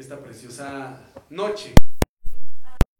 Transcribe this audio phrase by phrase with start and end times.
[0.00, 0.98] esta preciosa
[1.28, 1.74] noche.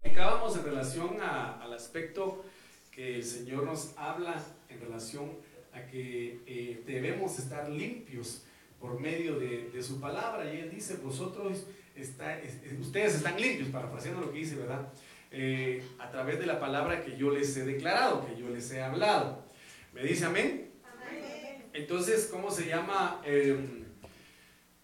[0.04, 2.44] Acabamos en relación al aspecto
[2.90, 5.30] que el Señor nos habla en relación
[5.72, 8.42] a que eh, debemos estar limpios
[8.78, 10.52] por medio de, su palabra.
[10.52, 11.64] Y Él dice, vosotros,
[11.96, 12.38] está,
[12.78, 14.92] ustedes están limpios, parafraseando lo que dice, ¿verdad?
[15.30, 18.82] Eh, a través de la palabra que yo les he declarado, que yo les he
[18.82, 19.42] hablado.
[19.94, 20.70] ¿Me dice amén?
[21.72, 23.22] Entonces, ¿cómo se llama?
[23.24, 23.79] Em,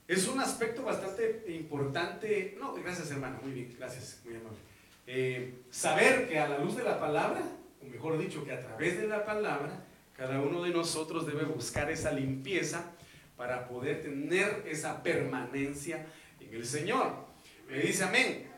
[0.09, 2.57] es un aspecto bastante importante.
[2.59, 4.59] No, gracias hermano, muy bien, gracias, muy amable.
[5.07, 7.43] Eh, saber que a la luz de la palabra,
[7.83, 9.85] o mejor dicho, que a través de la palabra,
[10.17, 12.93] cada uno de nosotros debe buscar esa limpieza
[13.37, 16.07] para poder tener esa permanencia
[16.41, 17.27] en el Señor.
[17.69, 18.51] Me dice amén.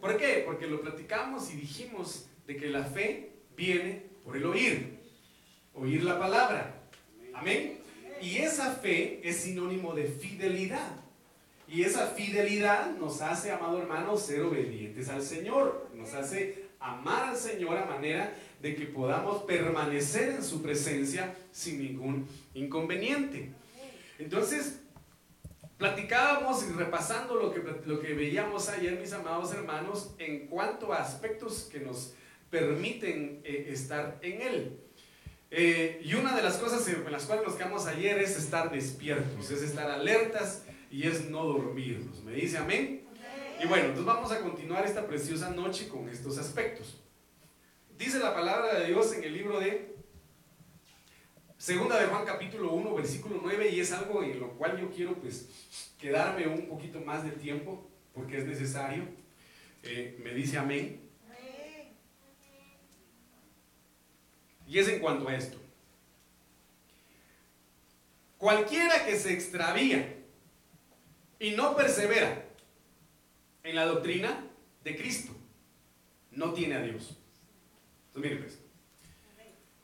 [0.00, 0.42] ¿Por qué?
[0.44, 4.98] Porque lo platicamos y dijimos de que la fe viene por el oír,
[5.74, 6.82] oír la palabra.
[7.34, 7.78] Amén.
[8.20, 10.92] Y esa fe es sinónimo de fidelidad.
[11.68, 15.90] Y esa fidelidad nos hace, amado hermano, ser obedientes al Señor.
[15.94, 18.32] Nos hace amar al Señor a manera
[18.62, 23.50] de que podamos permanecer en su presencia sin ningún inconveniente.
[24.18, 24.80] Entonces,
[25.76, 30.98] platicábamos y repasando lo que, lo que veíamos ayer, mis amados hermanos, en cuanto a
[30.98, 32.14] aspectos que nos
[32.50, 34.80] permiten eh, estar en Él.
[35.58, 39.50] Eh, y una de las cosas en las cuales nos quedamos ayer es estar despiertos,
[39.50, 42.22] es estar alertas y es no dormirnos.
[42.24, 43.08] ¿Me dice amén?
[43.62, 47.00] Y bueno, entonces vamos a continuar esta preciosa noche con estos aspectos.
[47.96, 49.96] Dice la palabra de Dios en el libro de
[51.56, 55.14] Segunda de Juan capítulo 1, versículo 9, y es algo en lo cual yo quiero
[55.14, 55.48] pues
[55.98, 59.04] quedarme un poquito más de tiempo porque es necesario.
[59.82, 61.05] Eh, me dice amén.
[64.66, 65.58] Y es en cuanto a esto.
[68.38, 70.14] Cualquiera que se extravía
[71.38, 72.44] y no persevera
[73.62, 74.44] en la doctrina
[74.84, 75.32] de Cristo,
[76.32, 77.16] no tiene a Dios.
[78.08, 78.58] Entonces, miren pues,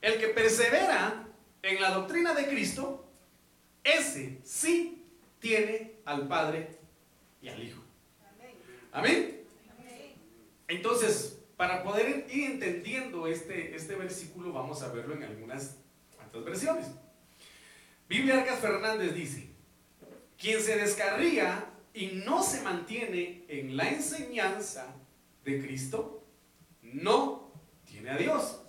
[0.03, 1.27] el que persevera
[1.63, 3.09] en la doctrina de Cristo,
[3.85, 5.05] ese sí
[5.39, 6.79] tiene al Padre
[7.41, 7.83] y al Hijo.
[8.93, 9.45] Amén.
[10.69, 15.77] Entonces, para poder ir entendiendo este, este versículo, vamos a verlo en algunas
[16.17, 16.87] cuantas versiones.
[18.09, 19.49] Biblia Arcas Fernández dice,
[20.37, 21.65] quien se descarría
[21.95, 24.93] y no se mantiene en la enseñanza
[25.45, 26.27] de Cristo,
[26.83, 27.53] no
[27.85, 28.61] tiene a Dios.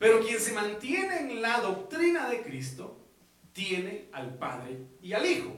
[0.00, 3.06] Pero quien se mantiene en la doctrina de Cristo,
[3.52, 5.54] tiene al Padre y al Hijo.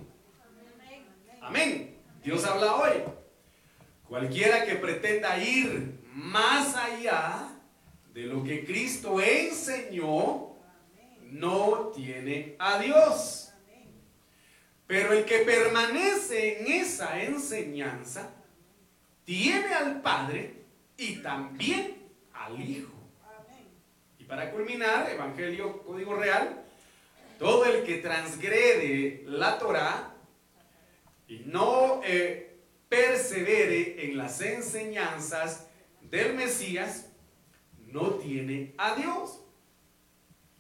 [1.41, 1.97] Amén.
[2.23, 2.91] Dios habla hoy.
[4.07, 7.49] Cualquiera que pretenda ir más allá
[8.13, 10.57] de lo que Cristo enseñó,
[11.31, 13.53] no tiene a Dios.
[14.87, 18.31] Pero el que permanece en esa enseñanza,
[19.25, 20.65] tiene al Padre
[20.97, 21.97] y también
[22.33, 22.93] al Hijo.
[24.19, 26.65] Y para culminar, Evangelio Código Real,
[27.39, 30.15] todo el que transgrede la Torah
[31.29, 32.59] y no eh,
[32.89, 35.70] persevere en las enseñanzas
[36.11, 37.11] del Mesías
[37.87, 39.41] no tiene a Dios.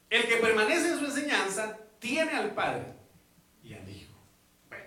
[0.09, 2.87] El que permanece en su enseñanza tiene al Padre
[3.63, 4.15] y al Hijo.
[4.69, 4.85] Bueno,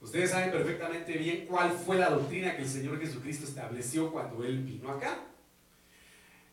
[0.00, 4.62] ustedes saben perfectamente bien cuál fue la doctrina que el Señor Jesucristo estableció cuando Él
[4.62, 5.18] vino acá.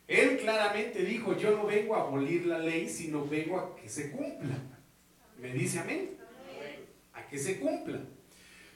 [0.08, 4.12] Él claramente dijo, yo no vengo a abolir la ley, sino vengo a que se
[4.12, 4.58] cumpla.
[5.40, 6.18] ¿Me dice amén?
[7.14, 8.00] A que se cumpla.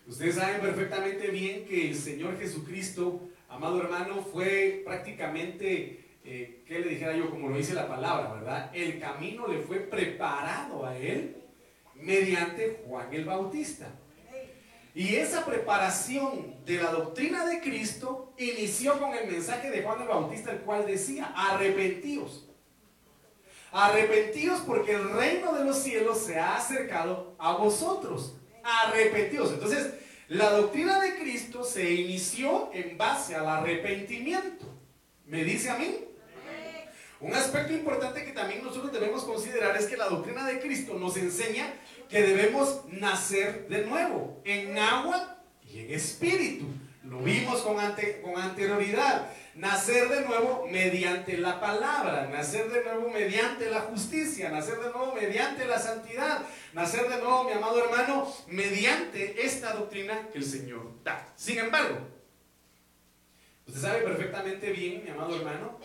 [0.07, 6.89] Ustedes saben perfectamente bien que el Señor Jesucristo amado hermano, fue prácticamente, eh, ¿qué le
[6.89, 7.29] dijera yo?
[7.29, 8.71] Como lo dice la palabra, ¿verdad?
[8.73, 11.37] El camino le fue preparado a él
[11.95, 13.87] mediante Juan el Bautista.
[14.93, 20.07] Y esa preparación de la doctrina de Cristo inició con el mensaje de Juan el
[20.07, 22.45] Bautista, el cual decía, arrepentíos.
[23.73, 28.35] Arrepentíos porque el reino de los cielos se ha acercado a vosotros.
[28.63, 29.51] Arrepentíos.
[29.51, 29.95] Entonces,
[30.29, 34.65] la doctrina de Cristo se inició en base al arrepentimiento.
[35.25, 35.95] ¿Me dice a mí?
[37.19, 41.15] Un aspecto importante que también nosotros debemos considerar es que la doctrina de Cristo nos
[41.17, 41.73] enseña
[42.09, 45.37] que debemos nacer de nuevo en agua
[45.67, 46.65] y en espíritu.
[47.07, 47.75] Lo vimos con,
[48.23, 54.79] con anterioridad nacer de nuevo mediante la palabra, nacer de nuevo mediante la justicia, nacer
[54.79, 56.41] de nuevo mediante la santidad,
[56.73, 61.31] nacer de nuevo, mi amado hermano, mediante esta doctrina que el Señor da.
[61.35, 61.99] Sin embargo,
[63.67, 65.79] usted sabe perfectamente bien, mi amado hermano,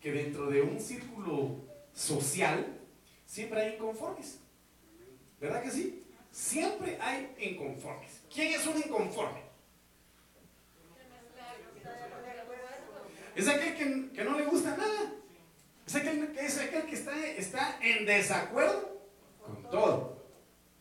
[0.00, 1.56] que dentro de un círculo
[1.92, 2.78] social
[3.26, 4.38] siempre hay inconformes.
[5.40, 6.04] ¿Verdad que sí?
[6.30, 8.20] Siempre hay inconformes.
[8.32, 9.47] ¿Quién es un inconforme?
[13.38, 15.12] Es aquel que, no le gusta nada.
[15.86, 19.00] Es aquel, es aquel que está, está en desacuerdo
[19.40, 20.26] con todo.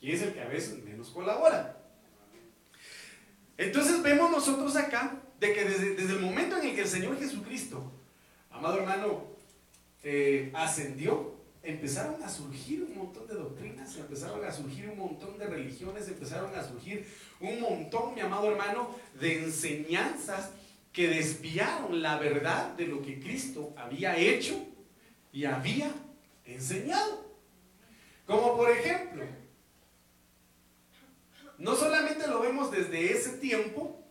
[0.02, 1.78] Y es el que a veces menos colabora.
[3.60, 7.20] Entonces vemos nosotros acá de que desde, desde el momento en el que el Señor
[7.20, 7.92] Jesucristo,
[8.50, 9.28] amado hermano,
[10.02, 15.46] eh, ascendió, empezaron a surgir un montón de doctrinas, empezaron a surgir un montón de
[15.46, 17.06] religiones, empezaron a surgir
[17.40, 20.50] un montón, mi amado hermano, de enseñanzas
[20.92, 24.56] que desviaron la verdad de lo que Cristo había hecho
[25.32, 25.92] y había
[26.46, 27.28] enseñado.
[28.26, 29.24] Como por ejemplo,
[31.58, 34.04] no solamente lo vemos desde ese tiempo,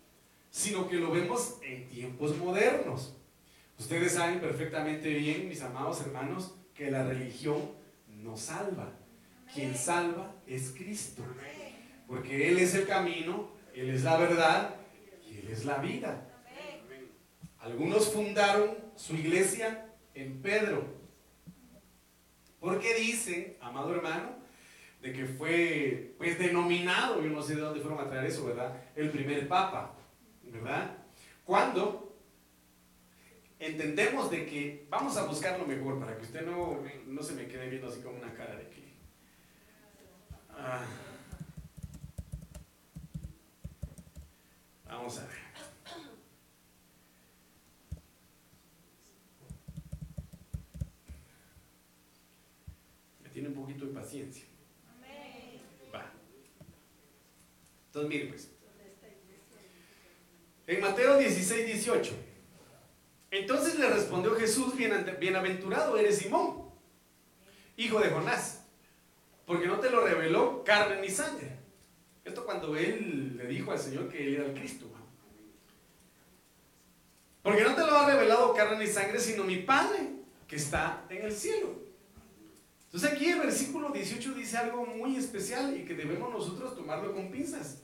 [0.51, 3.15] sino que lo vemos en tiempos modernos.
[3.79, 7.73] Ustedes saben perfectamente bien, mis amados hermanos, que la religión
[8.09, 8.93] no salva.
[9.53, 11.23] Quien salva es Cristo.
[12.07, 14.75] Porque Él es el camino, Él es la verdad
[15.31, 16.26] y Él es la vida.
[17.67, 20.85] Algunos fundaron su iglesia en Pedro.
[22.61, 24.37] Porque dicen, amado hermano,
[25.03, 28.81] de que fue pues denominado, yo no sé de dónde fueron a traer eso, ¿verdad?
[28.95, 29.97] El primer papa,
[30.45, 30.97] ¿verdad?
[31.45, 32.17] Cuando
[33.59, 37.49] entendemos de que vamos a buscar lo mejor para que usted no, no se me
[37.49, 38.95] quede viendo así como una cara de que...
[40.51, 40.85] Ah.
[45.07, 45.47] vamos a ver.
[53.23, 54.45] Me tiene un poquito de paciencia.
[55.93, 56.13] Va.
[57.87, 58.51] Entonces, mire pues.
[60.69, 62.13] En Mateo 16, 18.
[63.31, 66.71] Entonces le respondió Jesús, bienaventurado eres Simón,
[67.77, 68.65] hijo de Jonás,
[69.45, 71.57] porque no te lo reveló carne ni sangre.
[72.25, 74.87] Esto cuando él le dijo al Señor que él era el Cristo.
[77.43, 80.11] Porque no te lo ha revelado carne ni sangre, sino mi Padre
[80.49, 81.86] que está en el cielo.
[82.87, 87.31] Entonces aquí el versículo 18 dice algo muy especial y que debemos nosotros tomarlo con
[87.31, 87.83] pinzas.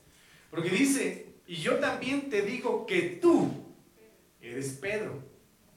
[0.51, 3.51] Porque dice, y yo también te digo que tú
[4.41, 5.33] eres Pedro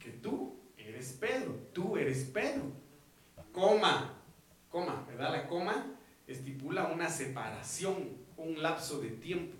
[0.05, 2.72] que tú eres Pedro, tú eres Pedro.
[3.51, 4.13] Coma,
[4.70, 5.32] coma, ¿verdad?
[5.32, 9.55] La coma estipula una separación, un lapso de tiempo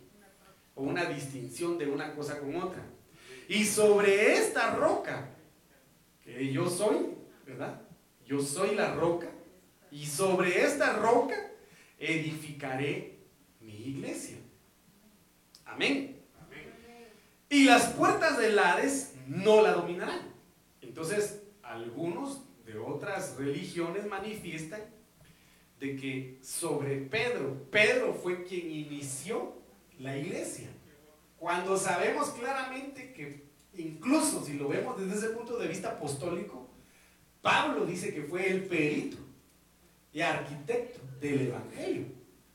[0.76, 2.84] o una distinción de una cosa con otra.
[3.48, 5.30] Y sobre esta roca,
[6.24, 7.82] que yo soy, ¿verdad?
[8.26, 9.32] Yo soy la roca,
[9.96, 11.36] y sobre esta roca
[11.98, 13.18] edificaré
[13.62, 14.36] mi iglesia.
[15.64, 16.22] Amén.
[17.50, 20.34] Y las puertas del Hades no la dominarán.
[20.82, 24.82] Entonces, algunos de otras religiones manifiestan
[25.80, 29.54] de que sobre Pedro, Pedro fue quien inició
[30.00, 30.68] la iglesia.
[31.38, 33.46] Cuando sabemos claramente que
[33.78, 36.68] incluso si lo vemos desde ese punto de vista apostólico,
[37.42, 39.25] Pablo dice que fue el perito
[40.16, 42.06] y arquitecto del Evangelio.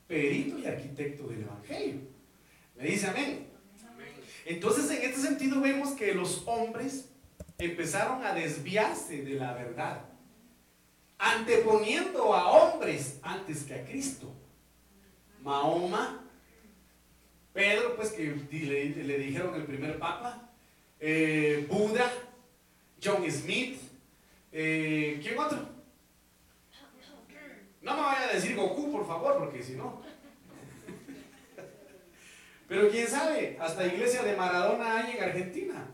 [0.07, 2.01] Perito y arquitecto del Evangelio.
[2.75, 3.47] Me dice amén.
[4.45, 7.09] Entonces en este sentido vemos que los hombres
[7.59, 10.05] empezaron a desviarse de la verdad,
[11.19, 14.33] anteponiendo a hombres antes que a Cristo.
[15.43, 16.27] Mahoma,
[17.53, 20.49] Pedro, pues que le, dijeron el primer papa,
[20.99, 22.11] eh, Buda,
[23.03, 23.79] John Smith,
[24.51, 25.80] eh, ¿quién otro?
[27.81, 30.01] No me vaya a decir Goku, por favor, porque si no.
[32.67, 35.87] Pero quién sabe, hasta iglesia de Maradona hay en Argentina.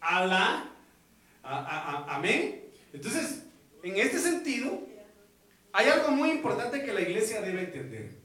[0.00, 0.68] Alá.
[1.42, 2.70] amén.
[2.92, 3.44] Entonces,
[3.82, 4.80] en este sentido,
[5.72, 8.20] hay algo muy importante que la iglesia debe entender.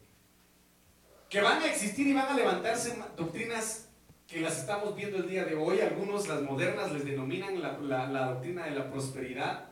[1.29, 3.89] Que van a existir y van a levantarse doctrinas
[4.27, 5.79] que las estamos viendo el día de hoy.
[5.79, 9.69] Algunos, las modernas, les denominan la, doctrina de la prosperidad.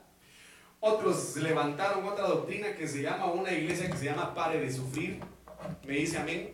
[0.87, 5.19] Otros levantaron otra doctrina que se llama una iglesia que se llama pare de sufrir.
[5.87, 6.51] Me dice amén.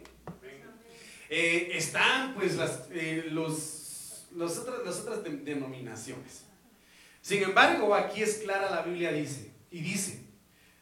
[1.29, 6.45] Eh, están pues las, eh, los las otras denominaciones.
[7.21, 10.23] Sin embargo, aquí es clara la Biblia dice, y dice,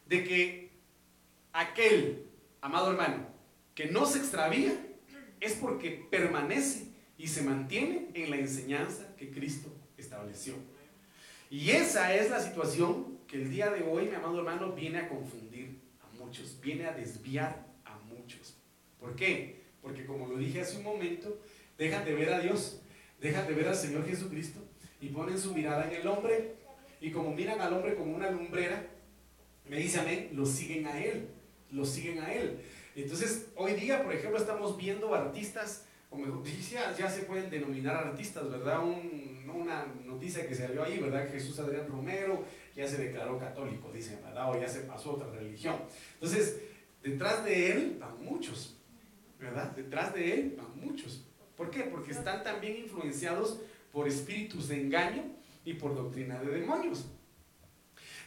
[0.06, 0.72] de que
[1.52, 2.28] aquel,
[2.62, 3.30] amado hermano,
[3.74, 4.74] que no se extravía,
[5.40, 10.54] es porque permanece y se mantiene en la enseñanza que Cristo estableció.
[11.50, 15.10] Y esa es la situación que el día de hoy, mi amado hermano, viene a
[15.10, 18.56] confundir a muchos, viene a desviar a muchos.
[19.00, 19.62] ¿Por qué?
[19.82, 21.40] Porque como lo dije hace un momento,
[21.78, 22.82] dejan de ver a Dios
[23.22, 24.60] dejan de ver al Señor Jesucristo
[25.02, 26.56] y ponen su mirada en el hombre
[27.02, 28.86] y como miran al hombre como una lumbrera,
[29.66, 31.30] me dice amén, lo siguen a Él,
[31.72, 32.60] lo siguen a Él.
[32.96, 37.96] Entonces, hoy día, por ejemplo, estamos viendo artistas, o mejor, ya, ya se pueden denominar
[37.96, 38.80] artistas, ¿verdad?
[39.56, 41.30] Una noticia que salió ahí, ¿verdad?
[41.32, 42.44] Jesús Adrián Romero
[42.76, 44.50] ya se declaró católico, dicen, ¿verdad?
[44.50, 45.76] O ya se pasó a otra religión.
[46.14, 46.62] Entonces,
[47.04, 48.78] detrás de él van muchos,
[49.40, 49.72] ¿verdad?
[49.76, 51.26] Detrás de él van muchos.
[51.56, 51.84] ¿Por qué?
[51.84, 53.60] Porque están también influenciados
[53.92, 55.24] por espíritus de engaño
[55.66, 57.06] y por doctrina de demonios.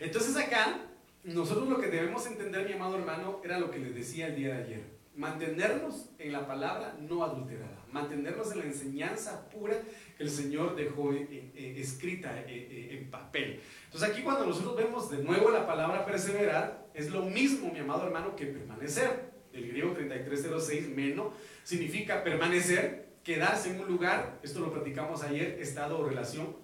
[0.01, 0.81] Entonces acá,
[1.25, 4.55] nosotros lo que debemos entender, mi amado hermano, era lo que les decía el día
[4.55, 4.83] de ayer.
[5.15, 9.77] Mantenernos en la palabra no adulterada, mantenernos en la enseñanza pura
[10.17, 13.61] que el Señor dejó eh, eh, escrita eh, en papel.
[13.85, 18.07] Entonces aquí cuando nosotros vemos de nuevo la palabra perseverar, es lo mismo, mi amado
[18.07, 19.33] hermano, que permanecer.
[19.53, 21.33] El griego 3306, meno,
[21.63, 26.57] significa permanecer, quedarse en un lugar, esto lo platicamos ayer, estado o relación,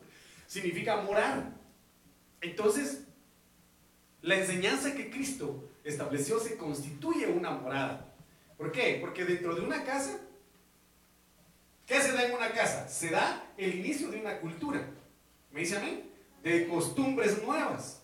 [0.46, 1.52] significa morar.
[2.40, 3.04] Entonces,
[4.22, 8.14] la enseñanza que Cristo estableció se constituye una morada.
[8.56, 8.98] ¿Por qué?
[9.00, 10.18] Porque dentro de una casa,
[11.88, 12.88] ¿qué se da en una casa?
[12.88, 14.80] Se da el inicio de una cultura.
[15.50, 16.04] ¿Me dice a mí?
[16.42, 18.02] De costumbres nuevas.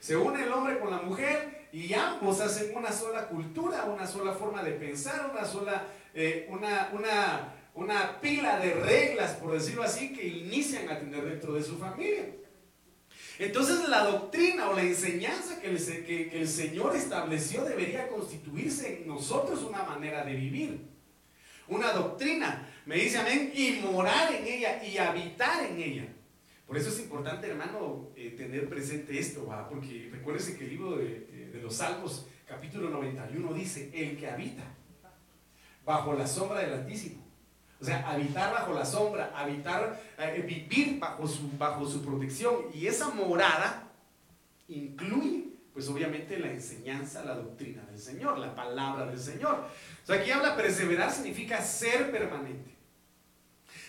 [0.00, 4.32] Se une el hombre con la mujer y ambos hacen una sola cultura, una sola
[4.32, 10.12] forma de pensar, una sola, eh, una, una, una pila de reglas, por decirlo así,
[10.12, 12.24] que inician a tener dentro de su familia.
[13.38, 19.82] Entonces la doctrina o la enseñanza que el, Señor estableció debería constituirse en nosotros una
[19.82, 20.88] manera de vivir.
[21.68, 26.08] Una doctrina, me dice amén, y morar en ella y habitar en ella.
[26.66, 31.50] Por eso es importante, hermano, eh, tener presente esto, porque recuérdese que el libro de,
[31.52, 34.64] de los Salmos, capítulo 91, dice, el que habita
[35.84, 37.26] bajo la sombra del Altísimo
[37.80, 42.54] o sea, habitar bajo la sombra, habitar, eh, vivir bajo su, bajo su protección.
[42.72, 43.90] Y esa morada
[44.68, 49.66] incluye, pues obviamente, la enseñanza, la doctrina del Señor, la palabra del Señor.
[50.02, 52.75] O sea, aquí habla perseverar significa ser permanente.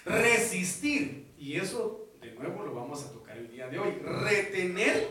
[0.07, 1.33] Resistir.
[1.37, 3.91] Y eso, de nuevo, lo vamos a tocar el día de hoy.
[4.01, 5.07] Retener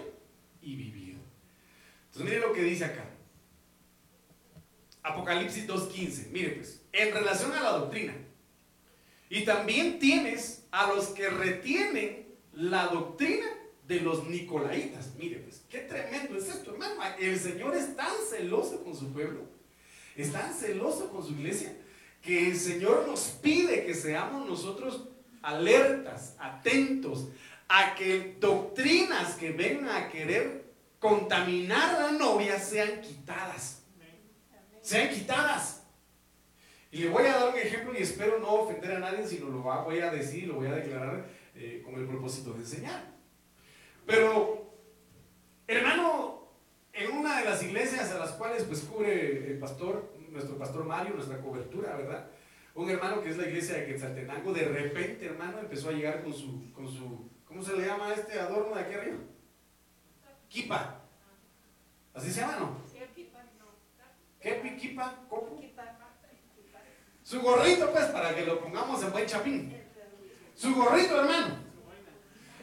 [0.60, 1.18] y vivir.
[2.06, 3.10] Entonces, mire lo que dice acá.
[5.02, 6.30] Apocalipsis 2.15.
[6.30, 8.14] Mire pues, en relación a la doctrina.
[9.28, 13.46] Y también tienes a los que retienen la doctrina
[13.86, 15.14] de los nicolaitas.
[15.16, 16.94] Mire, pues, qué tremendo es esto, hermano.
[17.18, 19.42] El Señor es tan celoso con su pueblo,
[20.16, 21.76] es tan celoso con su iglesia,
[22.26, 25.08] que el Señor nos pide que seamos nosotros
[25.42, 27.28] alertas, atentos
[27.68, 30.64] a que doctrinas que vengan a querer
[30.98, 33.84] contaminar la novia sean quitadas.
[34.82, 35.84] Sean quitadas.
[36.90, 39.60] Y le voy a dar un ejemplo y espero no ofender a nadie, sino lo
[39.60, 43.04] voy a decir, lo voy a declarar eh, con el propósito de enseñar.
[44.04, 44.72] Pero,
[45.66, 46.48] hermano,
[46.92, 51.14] en una de las iglesias a las cuales pues cubre el pastor, nuestro pastor Mario,
[51.14, 52.28] nuestra cobertura, ¿verdad?
[52.74, 56.32] Un hermano que es la iglesia de Quetzaltenango, de repente, hermano, empezó a llegar con
[56.32, 59.16] su, con su, ¿cómo se le llama este adorno de aquí arriba?
[60.48, 61.00] Kipa.
[62.14, 62.78] ¿Así se llama, no?
[64.40, 65.14] ¿Qué kipa?
[65.28, 65.60] ¿Copo?
[67.22, 69.74] Su gorrito, pues, para que lo pongamos en buen chapín.
[70.54, 71.56] Su gorrito, hermano.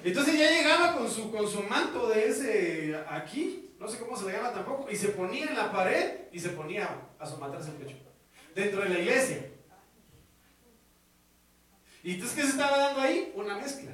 [0.03, 4.25] Entonces ya llegaba con su, con su manto de ese aquí, no sé cómo se
[4.25, 7.75] le llama tampoco, y se ponía en la pared y se ponía a somatarse el
[7.75, 7.97] pecho.
[8.55, 9.49] Dentro de la iglesia.
[12.01, 13.33] ¿Y entonces qué se estaba dando ahí?
[13.35, 13.91] Una mezcla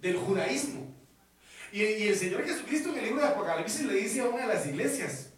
[0.00, 0.94] del judaísmo.
[1.70, 4.66] Y, el Señor Jesucristo en el libro de Apocalipsis le dice a una de las
[4.66, 5.28] iglesias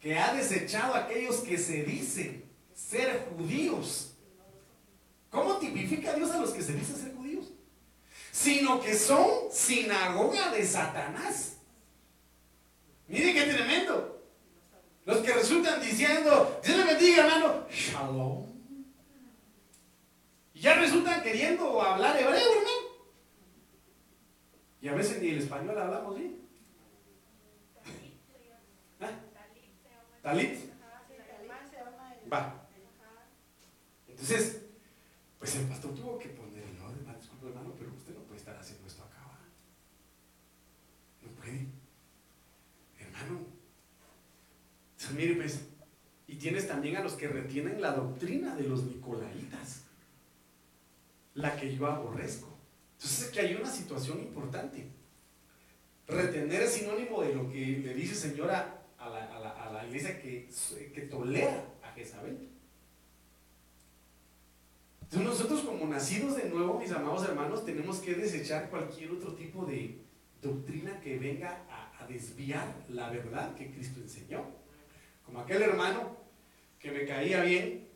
[0.00, 4.14] que ha desechado a aquellos que se dicen ser judíos.
[5.28, 7.52] ¿Cómo tipifica Dios a los que se dicen ser judíos?
[8.32, 11.54] Sino que son sinagoga de Satanás.
[13.08, 14.22] Mire qué tremendo.
[15.04, 18.46] Los que resultan diciendo, Dios le bendiga, hermano, shalom.
[20.54, 22.84] Y ya resultan queriendo hablar hebreo, hermano.
[24.80, 26.40] Y a veces ni el español hablamos bien.
[29.00, 29.10] ¿Ah?
[30.22, 30.58] Talit.
[32.32, 32.66] Va.
[34.08, 34.62] Entonces,
[35.38, 38.56] pues el pastor tuvo que poner, no, hermano, disculpe hermano, pero usted no puede estar
[38.56, 39.20] haciendo esto acá.
[41.20, 41.66] No puede.
[42.98, 43.40] Hermano.
[45.04, 45.60] Entonces, mire, pues,
[46.26, 49.84] y tienes también a los que retienen la doctrina de los nicolaitas,
[51.34, 52.48] la que yo aborrezco.
[52.96, 54.86] Entonces, aquí hay una situación importante.
[56.06, 60.48] Retener es sinónimo de lo que le dice señora a la, a la iglesia que,
[61.10, 62.54] tolera a Jezabel
[65.22, 69.98] nosotros como nacidos de nuevo, mis amados hermanos, tenemos que desechar cualquier otro tipo de
[70.42, 74.44] doctrina que venga a, desviar la verdad que Cristo enseñó.
[75.24, 76.16] Como aquel hermano
[76.78, 77.88] que me caía bien,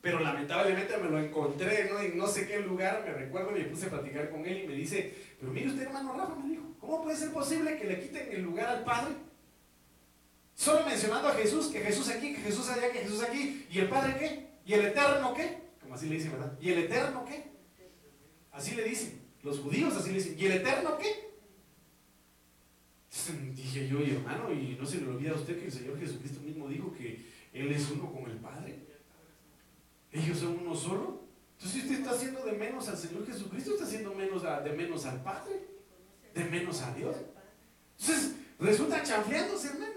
[0.00, 1.98] pero lamentablemente me lo encontré ¿no?
[1.98, 4.66] en no sé qué lugar, me recuerdo y me puse a platicar con él y
[4.68, 8.00] me dice, pero mire usted hermano Rafa, me dijo, ¿cómo puede ser posible que le
[8.00, 9.14] quiten el lugar al Padre?
[10.54, 13.88] Solo mencionando a Jesús, que Jesús aquí, que Jesús allá, que Jesús aquí, ¿y el
[13.88, 14.46] Padre qué?
[14.66, 15.58] ¿Y el Eterno qué?
[15.80, 16.52] Como así le dicen, ¿verdad?
[16.60, 17.44] ¿Y el Eterno qué?
[18.52, 21.23] Así le dicen, los judíos así le dicen, ¿y el Eterno qué?
[23.54, 26.40] Dije yo, y hermano, y no se le olvida a usted que el Señor Jesucristo
[26.40, 28.78] mismo dijo que Él es uno con el Padre.
[30.10, 31.24] Ellos son uno solo.
[31.56, 35.22] Entonces usted está haciendo de menos al Señor Jesucristo, está haciendo menos de menos al
[35.22, 35.64] Padre,
[36.34, 37.16] de menos a Dios.
[37.98, 39.94] Entonces resulta chanfleándose, hermano.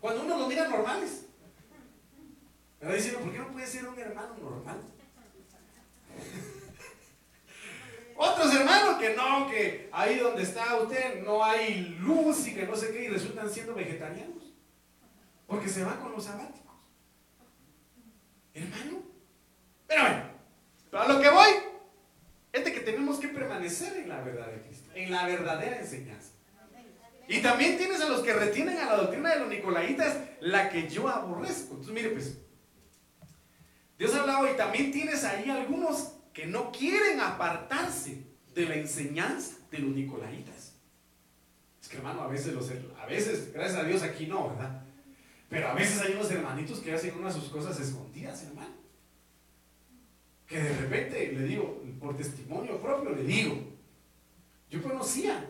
[0.00, 1.26] Cuando uno lo mira normales.
[2.80, 2.96] ¿Verdad?
[2.96, 4.80] Diciendo, ¿por qué no puede ser un hermano normal?
[8.22, 12.76] Otros hermanos que no, que ahí donde está usted no hay luz y que no
[12.76, 14.52] sé qué, y resultan siendo vegetarianos.
[15.46, 16.76] Porque se van con los sabáticos.
[18.52, 18.98] Hermano.
[19.86, 20.22] Pero bueno,
[20.92, 21.48] a lo que voy
[22.52, 26.32] es de que tenemos que permanecer en la verdad de Cristo, en la verdadera enseñanza.
[27.26, 30.90] Y también tienes a los que retienen a la doctrina de los nicolaitas, la que
[30.90, 31.70] yo aborrezco.
[31.70, 32.36] Entonces, mire, pues,
[33.96, 39.56] Dios ha hablado y también tienes ahí algunos que no quieren apartarse de la enseñanza
[39.70, 40.74] de los nicolaitas.
[41.80, 44.82] Es que hermano, a veces, los, a veces, gracias a Dios aquí no, ¿verdad?
[45.48, 48.74] Pero a veces hay unos hermanitos que hacen unas sus cosas escondidas, hermano.
[50.46, 53.56] Que de repente, le digo, por testimonio propio, le digo,
[54.68, 55.44] yo conocía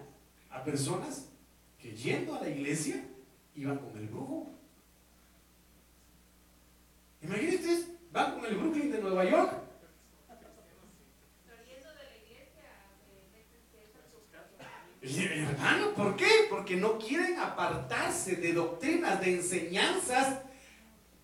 [0.50, 1.26] a personas
[1.78, 3.04] que yendo a la iglesia
[3.54, 4.50] iban con el brujo.
[7.22, 9.69] Imagínense, van con el Brooklyn de Nueva York
[15.02, 16.28] hermano, ¿por qué?
[16.48, 20.40] Porque no quieren apartarse de doctrinas, de enseñanzas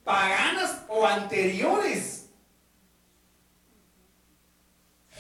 [0.03, 2.31] paganas o anteriores.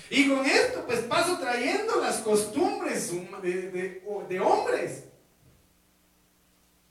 [0.08, 5.04] Y con esto, pues paso trayendo las costumbres de, hombres.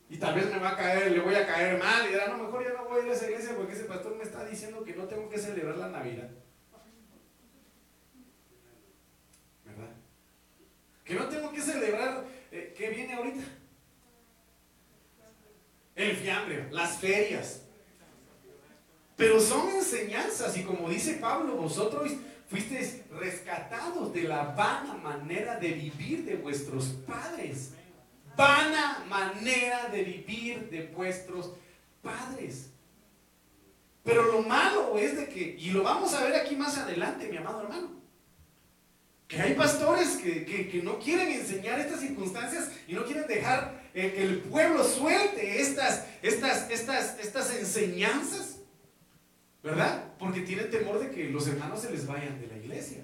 [0.09, 2.37] Y tal vez me va a caer, le voy a caer mal y dirá, no,
[2.43, 4.83] mejor ya no voy a ir a esa iglesia porque ese pastor me está diciendo
[4.83, 6.29] que no tengo que celebrar la Navidad.
[11.05, 13.43] Que no tengo que celebrar, eh, ¿qué viene ahorita?
[15.95, 17.61] El fiambre, las ferias.
[19.15, 22.11] Pero son enseñanzas y como dice Pablo, vosotros
[22.49, 27.71] fuisteis rescatados de la vana manera de vivir de vuestros padres.
[28.35, 31.53] Vana manera de vivir de vuestros
[32.01, 32.71] padres.
[34.03, 37.37] Pero lo malo es de que, y lo vamos a ver aquí más adelante, mi
[37.37, 37.89] amado hermano,
[39.27, 44.23] que hay pastores que, no quieren enseñar estas circunstancias y no quieren dejar eh, que
[44.23, 48.59] el pueblo suelte estas, estas, estas, estas enseñanzas,
[49.63, 50.13] ¿verdad?
[50.19, 53.03] Porque tienen temor de que los hermanos se les vayan de la iglesia.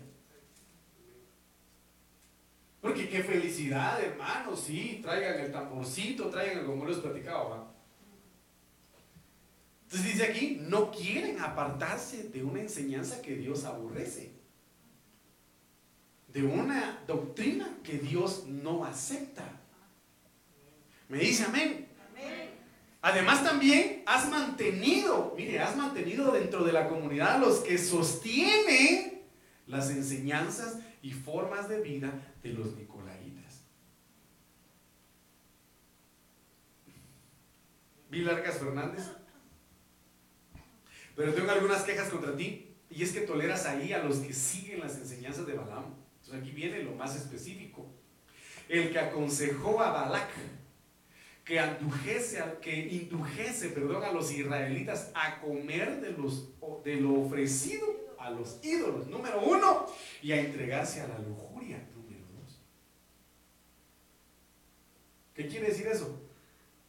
[2.82, 7.72] Porque qué felicidad, hermanos, sí, traigan el tamborcito, traigan el como les platicaba.
[9.84, 14.31] Entonces dice aquí, no quieren apartarse de una enseñanza que Dios aborrece
[16.34, 19.44] de una doctrina que Dios no acepta.
[21.10, 21.88] Me dice amén.
[23.02, 29.24] Además también has mantenido, mire, has mantenido dentro de la comunidad a los que sostienen
[29.66, 32.12] las enseñanzas y formas de vida
[32.44, 33.64] de los nicolaitas.
[38.10, 39.04] Vi Largas Fernández.
[41.16, 42.68] Pero tengo algunas quejas contra ti.
[42.90, 46.01] Y es que toleras ahí a los que siguen las enseñanzas de Balaam
[46.34, 47.86] aquí viene lo más específico.
[48.70, 50.30] El que aconsejó a Balac
[51.44, 56.14] que indujese, que indujese perdón, a los israelitas a comer de,
[56.84, 59.88] de lo ofrecido a los ídolos, número uno,
[60.22, 62.60] y a entregarse a la lujuria, número dos.
[65.34, 66.22] ¿Qué quiere decir eso?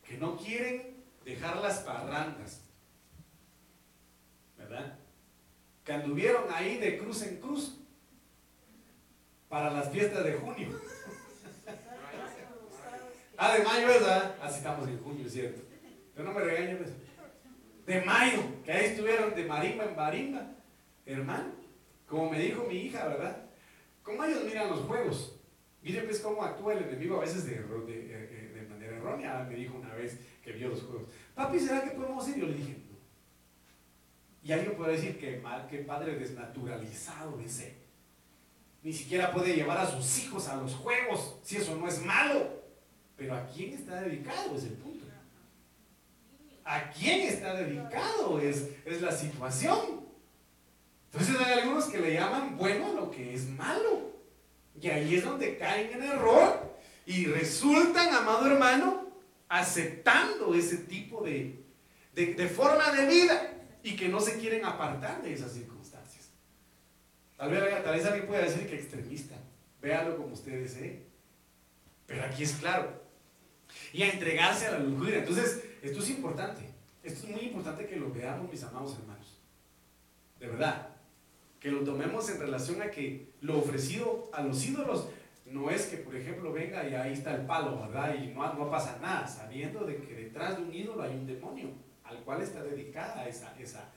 [0.07, 2.61] Que no quieren dejar las parrandas,
[4.59, 4.99] ¿verdad?
[5.85, 7.79] Que anduvieron ahí de cruz en cruz
[9.53, 10.69] para las fiestas de junio.
[13.37, 14.35] ah, de mayo ¿verdad?
[14.41, 15.61] Así estamos en junio, ¿cierto?
[16.15, 16.79] Pero no me regañes.
[16.79, 16.91] Pues.
[17.85, 20.47] De mayo, que ahí estuvieron de marimba en marimba.
[21.05, 21.53] Hermano,
[22.07, 23.45] como me dijo mi hija, ¿verdad?
[24.03, 25.39] ¿Cómo ellos miran los juegos?
[25.83, 29.47] Miren pues cómo actúa el enemigo a veces de, de, de, manera errónea.
[29.47, 31.09] Me dijo una vez que vio los juegos.
[31.35, 32.37] Papi, ¿será que podemos ir?
[32.37, 32.97] Yo le dije, no.
[34.43, 37.82] Y alguien puede decir que, que padre desnaturalizado ese
[38.83, 42.63] ni siquiera puede llevar a sus hijos a los juegos, si eso no es malo.
[43.17, 44.57] Pero ¿a quién está dedicado?
[44.57, 45.07] Es el punto.
[46.65, 50.03] a quién está dedicado es, es la situación.
[51.13, 54.13] Entonces hay algunos que le llaman bueno lo que es malo.
[54.81, 56.73] Y ahí es donde caen en error
[57.07, 59.07] y resultan, amado hermano,
[59.49, 61.63] aceptando ese tipo de,
[62.15, 65.82] de, forma de vida y que no se quieren apartar de esas circunstancias.
[67.43, 69.35] Tal vez, tal vez alguien pueda decir que extremista.
[69.81, 71.03] Véalo como usted desee.
[72.07, 73.03] Pero aquí es claro.
[73.93, 75.19] Y a entregarse a la lujuria.
[75.19, 76.63] Entonces, esto es importante.
[77.03, 79.41] Esto es muy importante que lo veamos, mis amados hermanos.
[80.39, 80.91] De verdad.
[81.59, 85.09] Que lo tomemos en relación a que lo ofrecido a los ídolos
[85.47, 88.15] no es que, por ejemplo, venga y ahí está el palo, ¿verdad?
[88.23, 91.71] Y no, no pasa nada, sabiendo de que detrás de un ídolo hay un demonio
[92.05, 93.91] al cual está dedicada esa, esa,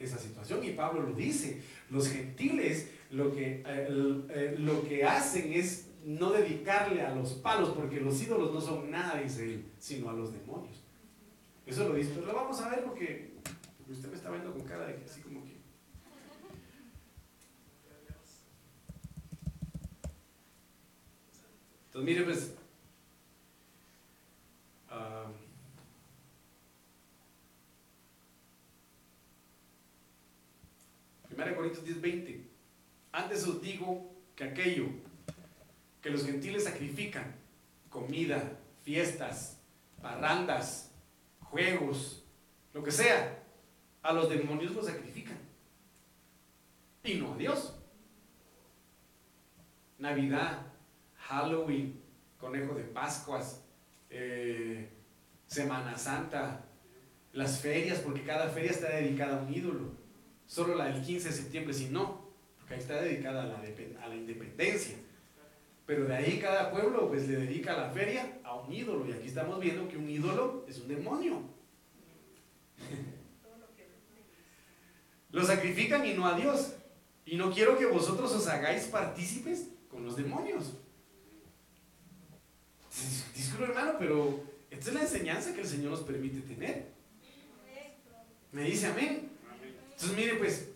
[0.00, 0.64] esa situación.
[0.64, 6.30] Y Pablo lo dice, los gentiles lo que, eh, eh, lo que hacen es no
[6.30, 10.32] dedicarle a los palos, porque los ídolos no son nada, dice él, sino a los
[10.32, 10.82] demonios.
[11.66, 13.34] Eso lo dice, pero lo vamos a ver porque,
[13.88, 15.60] usted me está viendo con cara de que así como que...
[21.86, 22.54] Entonces, mire, pues,
[31.40, 32.50] 1 Corintios 10, 20.
[33.12, 34.86] Antes os digo que aquello
[36.02, 37.34] que los gentiles sacrifican,
[37.88, 39.58] comida, fiestas,
[40.00, 40.92] parrandas,
[41.40, 42.24] juegos,
[42.72, 43.42] lo que sea,
[44.02, 45.38] a los demonios lo sacrifican.
[47.04, 47.76] Y no a Dios.
[49.98, 50.66] Navidad,
[51.16, 52.00] Halloween,
[52.38, 53.62] conejo de Pascuas,
[54.08, 54.88] eh,
[55.46, 56.64] Semana Santa,
[57.32, 59.99] las ferias, porque cada feria está dedicada a un ídolo
[60.50, 63.62] solo la del 15 de septiembre, si no, porque ahí está dedicada a la,
[64.02, 64.96] a la independencia.
[65.86, 69.06] Pero de ahí cada pueblo pues le dedica la feria a un ídolo.
[69.06, 71.40] Y aquí estamos viendo que un ídolo es un demonio.
[75.30, 76.74] Lo sacrifican y no a Dios.
[77.24, 80.72] Y no quiero que vosotros os hagáis partícipes con los demonios.
[83.36, 86.88] Disculpe hermano, pero esta es la enseñanza que el Señor nos permite tener.
[88.50, 89.30] Me dice amén.
[90.02, 90.66] Entonces, mire, pues,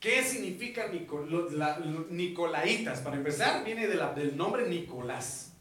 [0.00, 0.90] ¿qué significa
[2.08, 3.00] Nicolaitas?
[3.00, 5.52] Para empezar, viene del nombre Nicolás,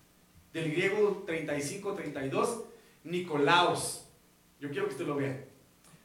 [0.54, 2.64] del griego 35-32,
[3.04, 4.06] Nicolaos.
[4.62, 5.44] Yo quiero que usted lo vea.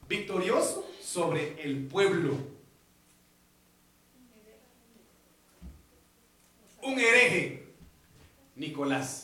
[0.09, 2.37] Victorioso sobre el pueblo.
[6.83, 7.69] Un hereje,
[8.57, 9.24] Nicolás.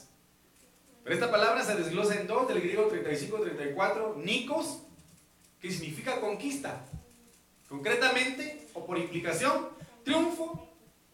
[1.10, 4.82] Pero esta palabra se desglosa en dos, del griego 35-34, Nikos,
[5.60, 6.86] que significa conquista.
[7.68, 9.70] Concretamente, o por implicación,
[10.04, 10.68] triunfo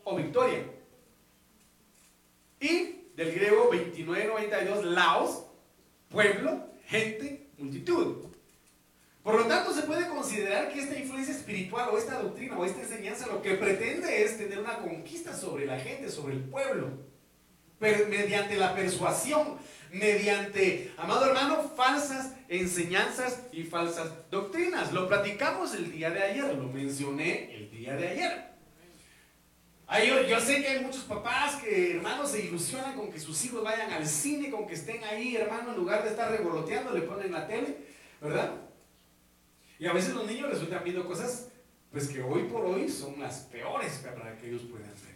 [0.05, 0.67] o victoria.
[2.61, 5.47] Y del griego 29-92, Laos,
[6.11, 8.27] pueblo, gente, multitud.
[9.23, 12.83] Por lo tanto, se puede considerar que esta influencia espiritual o esta doctrina o esta
[12.83, 16.91] enseñanza lo que pretende es tener una conquista sobre la gente, sobre el pueblo,
[17.81, 19.57] mediante la persuasión,
[19.93, 24.93] mediante, amado hermano, falsas enseñanzas y falsas doctrinas.
[24.93, 28.47] Lo platicamos el día de ayer, lo mencioné el día de ayer.
[30.29, 33.93] yo, sé que hay muchos papás que, hermanos, se ilusionan con que sus hijos vayan
[33.93, 37.47] al cine, con que estén ahí, hermano, en lugar de estar revoloteando, le ponen la
[37.47, 37.77] tele,
[38.21, 38.53] ¿verdad?
[39.79, 41.49] Y a veces los niños resultan viendo cosas,
[41.91, 45.16] pues que hoy por hoy son las peores para que ellos puedan ver.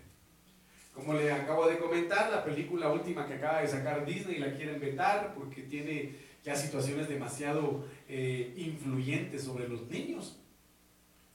[1.00, 4.78] Como le acabo de comentar, la película última que acaba de sacar Disney la quieren
[4.78, 10.38] vetar porque tiene ya situaciones demasiado eh, influyentes sobre los niños,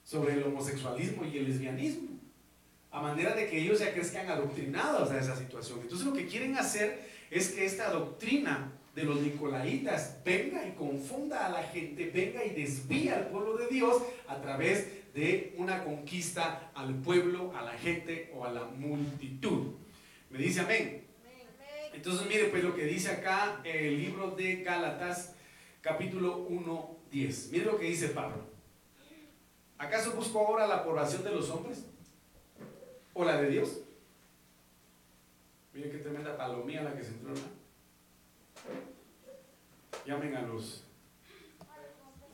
[0.04, 2.10] sobre el homosexualismo y el lesbianismo,
[2.92, 5.80] a manera de que ellos ya crezcan adoctrinados a esa situación.
[5.82, 7.00] Entonces lo que quieren hacer
[7.30, 12.50] es que esta doctrina de los nicolaitas venga y confunda a la gente, venga y
[12.50, 18.30] desvía al pueblo de Dios a través de una conquista al pueblo, a la gente
[18.36, 19.72] o a la multitud.
[20.28, 21.06] Me dice amén.
[21.94, 25.34] Entonces mire pues lo que dice acá el libro de Gálatas
[25.80, 27.50] capítulo 1, 10.
[27.50, 28.44] Mire lo que dice Pablo.
[29.78, 31.86] ¿Acaso busco ahora la aprobación de los hombres?
[33.14, 33.80] ¿O la de Dios?
[35.72, 37.32] Mire qué tremenda palomía la que se entró.
[40.04, 40.84] Llamen a los...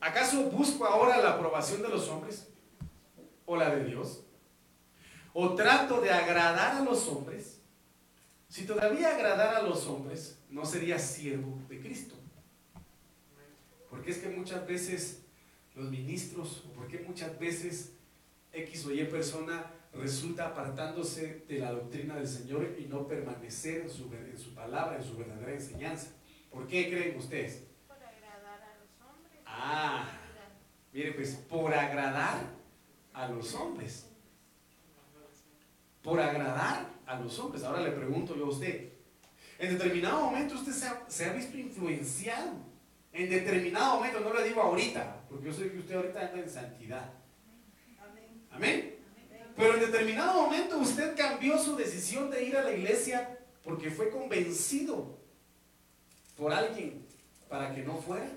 [0.00, 2.51] ¿Acaso busco ahora la aprobación de los hombres?
[3.46, 4.24] O la de Dios?
[5.32, 7.60] ¿O trato de agradar a los hombres?
[8.48, 12.14] Si todavía agradara a los hombres, no sería siervo de Cristo.
[13.88, 15.22] Porque es que muchas veces
[15.74, 17.92] los ministros, o porque muchas veces
[18.52, 23.90] X o Y persona resulta apartándose de la doctrina del Señor y no permanecer en
[23.90, 26.08] su, en su palabra, en su verdadera enseñanza.
[26.50, 27.64] ¿Por qué creen ustedes?
[27.88, 29.40] Por agradar a los hombres.
[29.46, 30.10] Ah,
[30.92, 32.61] mire pues, por agradar
[33.12, 34.06] a los hombres.
[36.02, 37.62] Por agradar a los hombres.
[37.64, 38.92] Ahora le pregunto yo a usted,
[39.58, 40.72] en determinado momento usted
[41.06, 42.52] se ha, visto influenciado.
[43.12, 46.50] En determinado momento, no le digo ahorita, porque yo sé que usted ahorita anda en
[46.50, 47.12] santidad.
[48.50, 48.96] Amén.
[49.54, 54.10] Pero en determinado momento usted cambió su decisión de ir a la iglesia porque fue
[54.10, 55.18] convencido
[56.36, 57.06] por alguien
[57.48, 58.28] para que no fuera.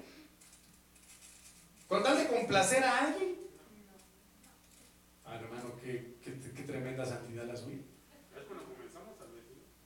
[1.87, 3.44] Con tal de complacer a alguien.
[5.25, 7.79] Ah, hermano, qué, qué, qué tremenda santidad la suya.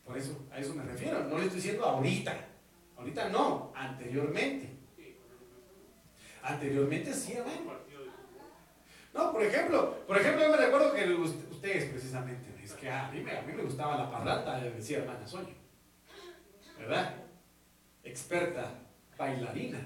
[0.04, 1.24] Por eso, a eso me refiero.
[1.26, 2.36] No le estoy diciendo ahorita.
[2.98, 4.70] Ahorita no, anteriormente.
[6.42, 7.80] Anteriormente sí, hermano.
[9.14, 13.22] No, por ejemplo, por ejemplo, yo me recuerdo que ustedes precisamente, es que a mí,
[13.22, 15.56] me, a mí me gustaba la parranda, decía hermana Soño.
[16.78, 17.16] ¿Verdad?
[18.04, 18.72] Experta
[19.18, 19.80] bailarina.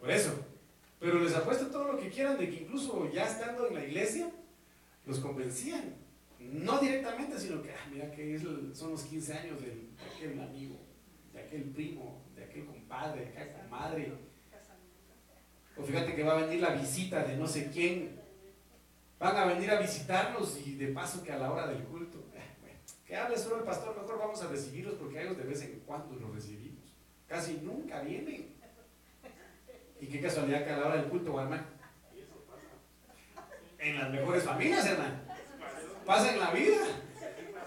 [0.00, 0.51] Por eso.
[1.02, 4.30] Pero les apuesto todo lo que quieran de que incluso ya estando en la iglesia,
[5.04, 5.96] los convencían.
[6.38, 10.76] No directamente, sino que, ah, mira que son los 15 años de aquel amigo,
[11.32, 14.12] de aquel primo, de aquel compadre, de aquella comadre.
[15.76, 18.20] O fíjate que va a venir la visita de no sé quién.
[19.18, 22.76] Van a venir a visitarnos y de paso que a la hora del culto, eh,
[23.04, 25.80] que hable solo el pastor, mejor vamos a recibirlos porque a ellos de vez en
[25.80, 26.94] cuando los recibimos.
[27.26, 28.61] Casi nunca vienen.
[30.02, 31.62] Y qué casualidad que a la hora del culto, hermano.
[33.78, 35.14] En las mejores familias, hermano.
[36.04, 36.80] Pasa en la vida.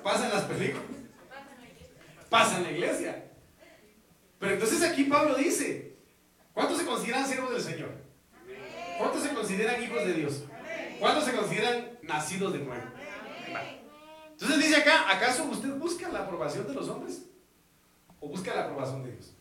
[0.03, 0.83] Pasa en las películas.
[2.29, 3.31] Pasa en la iglesia.
[4.37, 5.95] Pero entonces aquí Pablo dice,
[6.53, 7.91] ¿cuántos se consideran siervos del Señor?
[8.97, 10.43] ¿Cuántos se consideran hijos de Dios?
[10.99, 12.83] ¿Cuántos se consideran nacidos de nuevo?
[14.31, 17.27] Entonces dice acá, ¿acaso usted busca la aprobación de los hombres?
[18.19, 19.33] ¿O busca la aprobación de Dios?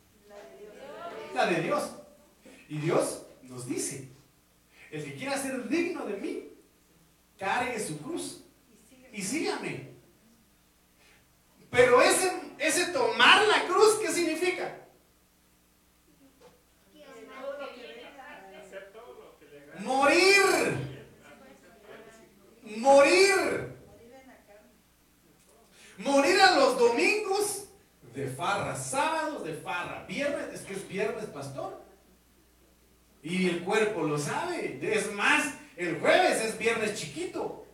[1.34, 2.03] La de Dios.
[2.68, 4.08] Y Dios nos dice,
[4.90, 6.48] el que quiera ser digno de mí,
[7.38, 8.42] cargue su cruz
[9.12, 9.94] y sígame.
[11.70, 14.80] Pero ese, ese tomar la cruz, ¿qué significa?
[19.80, 21.04] Morir.
[22.62, 23.74] Morir.
[25.98, 27.68] Morir a los domingos
[28.14, 31.82] de farra, sábados de farra, viernes, es que es viernes, pastor.
[33.22, 34.78] Y el cuerpo lo sabe.
[34.82, 37.66] Es más, el jueves es viernes chiquito.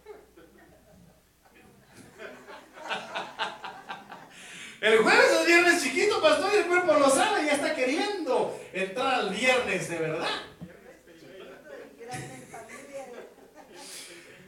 [4.81, 9.21] El jueves es viernes chiquito, pastor, y el cuerpo lo sabe, ya está queriendo entrar
[9.21, 10.29] al viernes de verdad.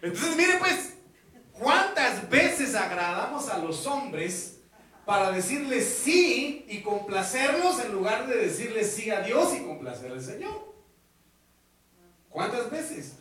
[0.02, 0.94] Entonces, mire pues,
[1.52, 4.60] ¿cuántas veces agradamos a los hombres
[5.06, 10.20] para decirles sí y complacerlos en lugar de decirles sí a Dios y complacer al
[10.20, 10.74] Señor?
[12.28, 13.16] ¿Cuántas veces?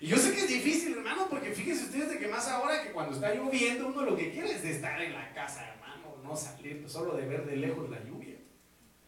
[0.00, 2.90] Y yo sé que es difícil, hermano, porque fíjense ustedes de que más ahora que
[2.90, 6.34] cuando está lloviendo, uno lo que quiere es de estar en la casa, hermano, no
[6.34, 8.36] salir, solo de ver de lejos la lluvia.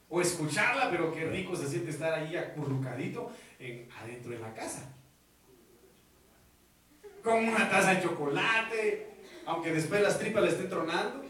[0.09, 4.95] O escucharla, pero qué rico se siente estar ahí acurrucadito en, adentro de la casa.
[7.25, 11.25] Con una taza de chocolate, aunque después las tripas le estén tronando,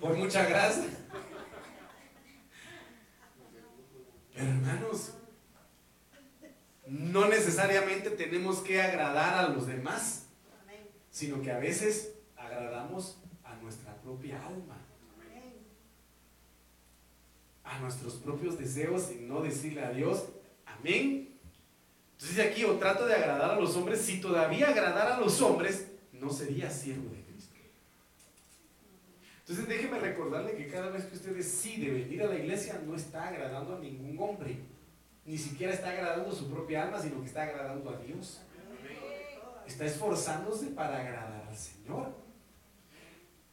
[0.00, 0.84] por mucha grasa.
[4.36, 5.14] hermanos,
[6.86, 10.26] no necesariamente tenemos que agradar a los demás,
[11.10, 14.78] sino que a veces agradamos a nuestra propia alma,
[17.64, 20.26] a nuestros propios deseos y no decirle a Dios,
[20.64, 21.35] amén.
[22.18, 25.88] Entonces aquí o trato de agradar a los hombres, si todavía agradar a los hombres,
[26.12, 27.54] no sería siervo de Cristo.
[29.40, 33.28] Entonces déjeme recordarle que cada vez que usted decide venir a la iglesia, no está
[33.28, 34.76] agradando a ningún hombre
[35.26, 38.40] ni siquiera está agradando su propia alma, sino que está agradando a Dios.
[39.66, 42.14] Está esforzándose para agradar al Señor.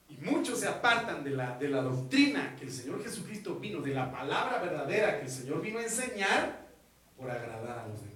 [0.08, 3.96] Y muchos se apartan de la, de la doctrina que el Señor Jesucristo vino, de
[3.96, 6.68] la palabra verdadera que el Señor vino a enseñar
[7.18, 8.13] por agradar a los demás.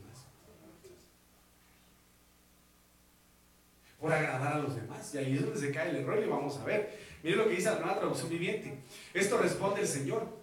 [3.99, 5.13] Por agradar a los demás.
[5.13, 6.97] Y ahí es donde se cae el error y vamos a ver.
[7.23, 8.79] Mire lo que dice la nueva traducción viviente.
[9.13, 10.37] Esto responde el Señor.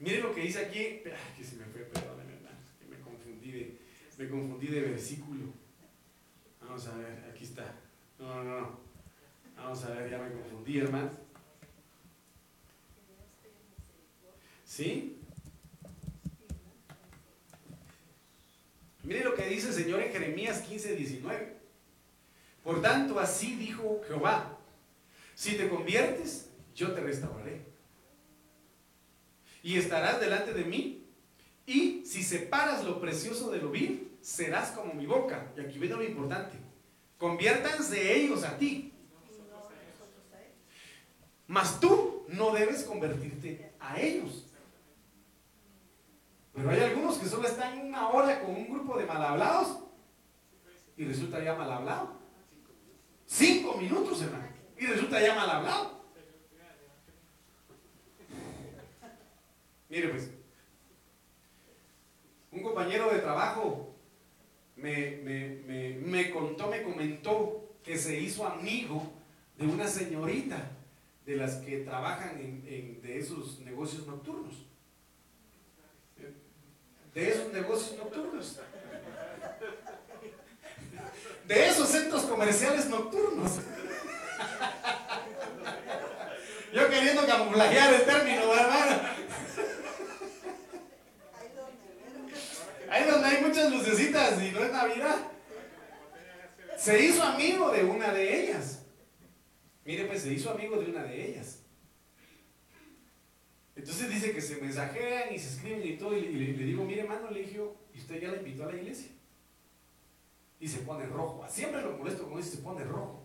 [0.00, 0.78] Mire lo que dice aquí.
[0.78, 3.78] Ay, que se me fue, perdónenme, hermanos, que me confundí de,
[4.18, 5.46] me confundí de versículo.
[6.60, 7.74] Vamos a ver, aquí está.
[8.18, 8.80] No, no, no.
[9.56, 11.10] Vamos a ver, ya me confundí, hermano.
[14.64, 15.23] ¿Sí?
[19.04, 21.56] Mire lo que dice el Señor en Jeremías 15, 19.
[22.62, 24.58] Por tanto, así dijo Jehová,
[25.34, 27.60] si te conviertes, yo te restauraré.
[29.62, 31.06] Y estarás delante de mí.
[31.66, 35.52] Y si separas lo precioso de lo vil, serás como mi boca.
[35.56, 36.56] Y aquí viene lo importante.
[37.18, 38.92] Conviértanse ellos a ti.
[41.46, 44.46] Mas tú no debes convertirte a ellos.
[46.54, 49.78] Pero hay algunos que solo están una hora con un grupo de mal hablados
[50.96, 52.16] y resulta ya mal hablado.
[53.26, 54.48] Cinco minutos, hermano.
[54.78, 56.04] Y resulta ya mal hablado.
[59.88, 60.30] Mire pues,
[62.50, 63.94] un compañero de trabajo
[64.76, 65.16] me,
[66.04, 69.12] me, contó, me comentó que se hizo amigo
[69.56, 70.70] de una señorita
[71.24, 74.66] de las que trabajan en, de esos negocios nocturnos.
[77.14, 78.58] De esos negocios nocturnos.
[81.46, 83.52] De esos centros comerciales nocturnos.
[86.72, 89.00] Yo queriendo camuflajear el término, hermano.
[92.90, 95.16] Ahí donde hay muchas lucecitas y no es Navidad.
[96.76, 98.80] Se hizo amigo de una de ellas.
[99.84, 101.63] Mire, pues se hizo amigo de una de ellas.
[103.84, 106.16] Entonces dice que se mensajean y se escriben y todo.
[106.16, 107.60] Y le, digo, mire, hermano, le dije,
[107.94, 109.10] ¿y usted ya la invitó a la iglesia?
[110.58, 111.44] Y se pone rojo.
[111.50, 113.22] Siempre lo molesto con eso, se pone rojo.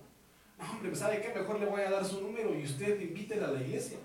[0.58, 1.30] No, hombre, ¿sabe qué?
[1.34, 4.00] Mejor le voy a dar su número y usted invítela a la iglesia.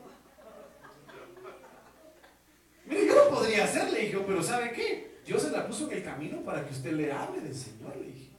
[2.86, 5.18] Mire, yo lo podría hacer, le dije, pero ¿sabe qué?
[5.26, 8.12] Dios se la puso en el camino para que usted le hable del Señor, le
[8.12, 8.30] dije.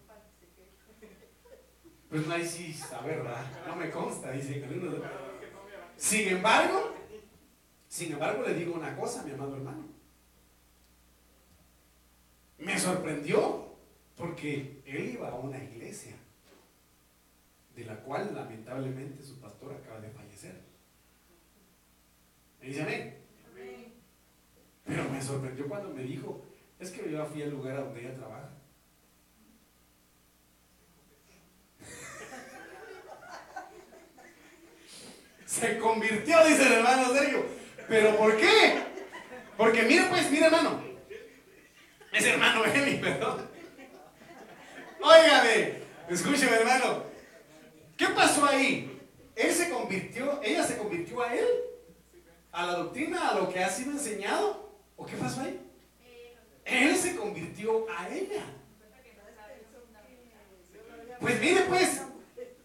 [2.10, 3.46] Pues no hay sí saber, ¿verdad?
[3.68, 4.64] No me consta, dice.
[5.98, 6.95] Sin embargo,
[7.96, 9.86] sin embargo, le digo una cosa, mi amado hermano.
[12.58, 13.74] Me sorprendió
[14.18, 16.18] porque él iba a una iglesia
[17.74, 20.60] de la cual lamentablemente su pastor acaba de fallecer.
[22.60, 23.18] Me dice amén.
[24.84, 26.44] Pero me sorprendió cuando me dijo,
[26.78, 28.50] es que yo fui al lugar a donde ella trabaja.
[35.46, 37.64] Se convirtió, dice el hermano Sergio.
[37.88, 38.80] ¿Pero por qué?
[39.58, 40.84] Porque mire pues, mire hermano.
[42.12, 43.50] Es hermano Eli, perdón.
[45.02, 45.74] Óigame,
[46.10, 47.04] escúcheme hermano.
[47.98, 49.00] ¿Qué pasó ahí?
[49.36, 51.48] Él se convirtió, ella se convirtió a él,
[52.52, 54.74] a la doctrina, a lo que ha sido enseñado.
[54.96, 55.62] ¿O qué pasó ahí?
[56.64, 58.44] Él se convirtió a ella.
[61.20, 62.02] Pues mire pues,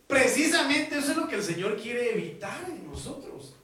[0.07, 3.60] precisamente eso es lo que el Señor quiere evitar en nosotros.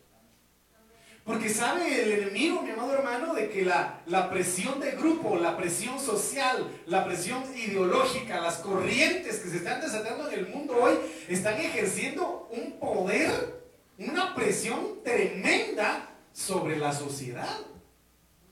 [1.27, 5.57] Porque sabe el enemigo, mi amado hermano, de que la, la, presión de grupo, la
[5.57, 10.95] presión social, la presión ideológica, las corrientes que se están desatando en el mundo hoy,
[11.27, 13.61] están ejerciendo un poder,
[13.99, 17.59] una presión tremenda sobre la sociedad.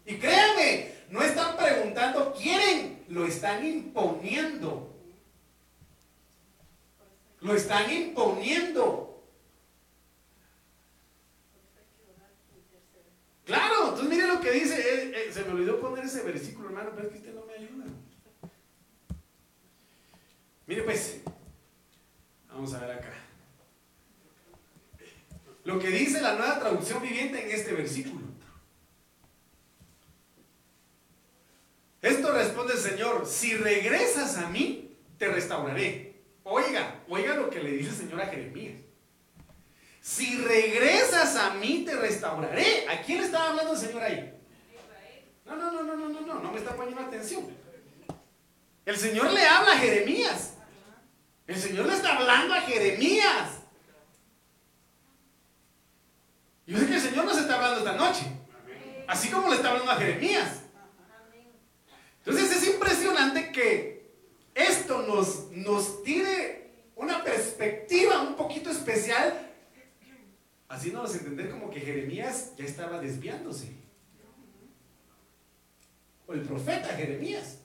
[0.05, 4.93] Y créanme, no están preguntando, quieren, lo están imponiendo.
[7.41, 9.14] Lo están imponiendo.
[13.45, 16.91] Claro, entonces mire lo que dice, eh, eh, se me olvidó poner ese versículo, hermano,
[16.95, 17.85] pero es que usted no me ayuda.
[20.67, 21.21] Mire pues,
[22.49, 23.13] vamos a ver acá.
[25.65, 28.25] Lo que dice la nueva traducción viviente en este versículo.
[32.01, 36.17] Esto responde el Señor, si regresas a mí, te restauraré.
[36.43, 38.77] Oiga, oiga lo que le dice el Señor a Jeremías.
[40.05, 42.87] Si regresas a mí, te restauraré.
[42.91, 44.35] ¿A quién le estaba hablando el Señor ahí?
[45.47, 47.47] No, no, no, no, no, no, no, no me está poniendo atención.
[48.85, 50.59] El Señor le habla a Jeremías.
[51.47, 53.61] El Señor le está hablando a Jeremías.
[56.67, 58.27] Yo sé que el Señor nos está hablando esta noche.
[59.07, 60.65] Así como le está hablando a Jeremías.
[62.19, 64.13] Entonces es impresionante que
[64.55, 69.54] esto nos, nos tiene una perspectiva un poquito especial
[70.69, 73.73] haciéndonos entender como que Jeremías ya estaba desviándose.
[76.27, 77.59] O el profeta Jeremías.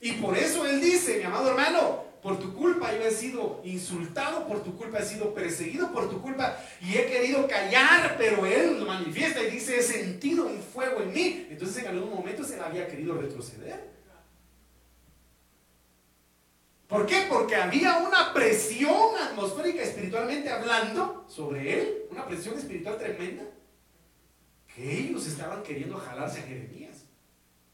[0.00, 4.46] Y por eso él dice, mi amado hermano, por tu culpa yo he sido insultado,
[4.46, 8.80] por tu culpa he sido perseguido, por tu culpa y he querido callar, pero él
[8.80, 11.46] lo manifiesta y dice, he sentido un fuego en mí.
[11.50, 13.95] Entonces en algún momento se había querido retroceder.
[16.88, 17.26] ¿Por qué?
[17.28, 23.42] Porque había una presión atmosférica espiritualmente hablando sobre él, una presión espiritual tremenda,
[24.72, 27.04] que espíritus estaban queriendo jalarse a Jeremías.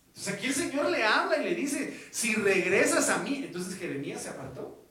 [0.09, 4.23] Entonces aquí el Señor le habla y le dice, si regresas a mí, entonces Jeremías
[4.23, 4.83] se apartó.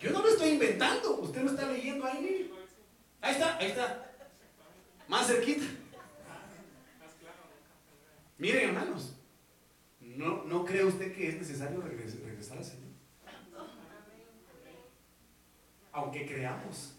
[0.00, 2.50] Yo no lo estoy inventando, usted lo está leyendo ahí,
[3.20, 4.12] Ahí está, ahí está.
[5.06, 5.64] Más cerquita.
[8.36, 9.14] Miren, hermanos,
[10.00, 12.31] ¿no, ¿no cree usted que es necesario regresar
[15.92, 16.94] Aunque creamos,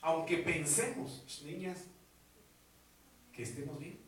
[0.00, 1.84] aunque pensemos, niñas,
[3.32, 4.04] que estemos bien.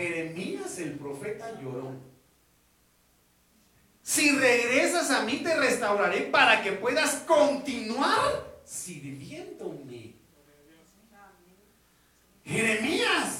[0.00, 1.92] Jeremías el profeta lloró.
[4.02, 10.14] Si regresas a mí te restauraré para que puedas continuar sirviéndome.
[12.44, 13.39] Jeremías.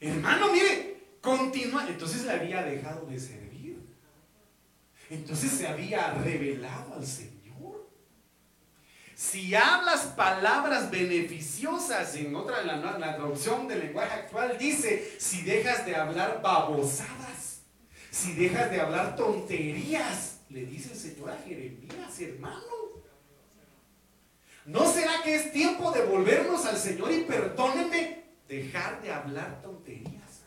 [0.00, 1.86] Hermano, mire, continúa.
[1.88, 3.46] Entonces le había dejado de servir.
[5.08, 7.36] Entonces se había revelado al Señor.
[9.14, 15.86] Si hablas palabras beneficiosas, en otra, la, la traducción del lenguaje actual dice, si dejas
[15.86, 17.62] de hablar babosadas,
[18.10, 22.62] si dejas de hablar tonterías, le dice el Señor a Jeremías, hermano.
[24.66, 30.42] ¿No será que es tiempo de volvernos al Señor y perdónenme dejar de hablar tonterías?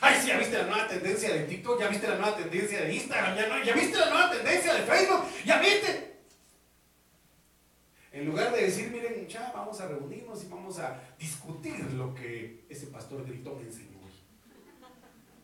[0.00, 2.94] Ay, sí, ya viste la nueva tendencia de TikTok, ya viste la nueva tendencia de
[2.94, 6.18] Instagram, ya, ya viste la nueva tendencia de Facebook, ya viste.
[8.12, 12.64] En lugar de decir, miren, ya vamos a reunirnos y vamos a discutir lo que
[12.68, 13.98] ese pastor gritó me enseñó.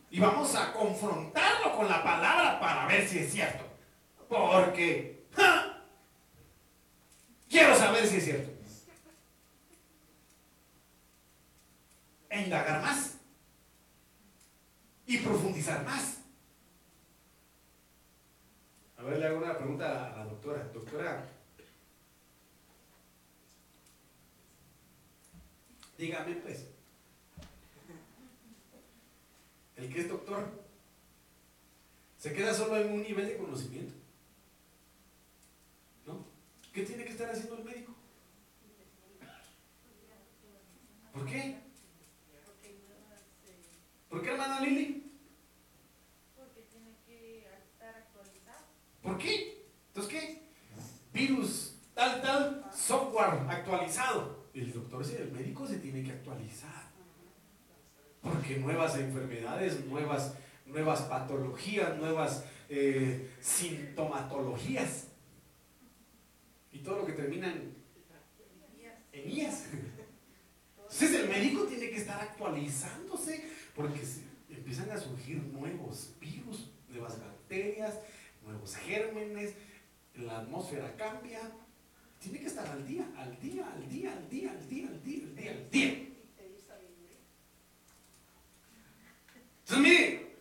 [0.09, 3.65] Y vamos a confrontarlo con la palabra para ver si es cierto.
[4.29, 5.25] Porque
[7.55, 8.51] quiero saber si es cierto.
[12.29, 13.17] E indagar más.
[15.07, 16.17] Y profundizar más.
[18.97, 20.63] A ver, le hago una pregunta a la doctora.
[20.73, 21.25] Doctora,
[25.97, 26.65] dígame pues,
[29.77, 30.49] el que es doctor,
[32.17, 34.05] ¿se queda solo en un nivel de conocimiento?
[36.75, 37.93] ¿Qué tiene que estar haciendo el médico?
[41.13, 41.55] ¿Por qué?
[44.09, 45.11] ¿Por qué, hermana Lili?
[46.35, 48.65] Porque tiene que estar actualizado.
[49.01, 49.65] ¿Por qué?
[49.87, 50.41] Entonces, ¿qué?
[51.13, 54.45] Virus, tal, tal, software actualizado.
[54.53, 56.83] El doctor, el médico se tiene que actualizar.
[58.21, 60.35] Porque nuevas enfermedades, nuevas,
[60.65, 65.04] nuevas patologías, nuevas eh, sintomatologías
[66.75, 67.73] y todo lo que termina en,
[69.13, 69.63] IAS.
[70.77, 74.01] Entonces el médico tiene que estar actualizándose porque
[74.49, 77.95] empiezan a surgir nuevos virus, nuevas bacterias,
[78.43, 79.53] nuevos gérmenes,
[80.15, 81.39] la atmósfera cambia.
[82.19, 85.23] Tiene que estar al día, al día, al día, al día, al día, al día,
[85.23, 86.07] al día, al día.
[89.61, 90.35] Entonces mire,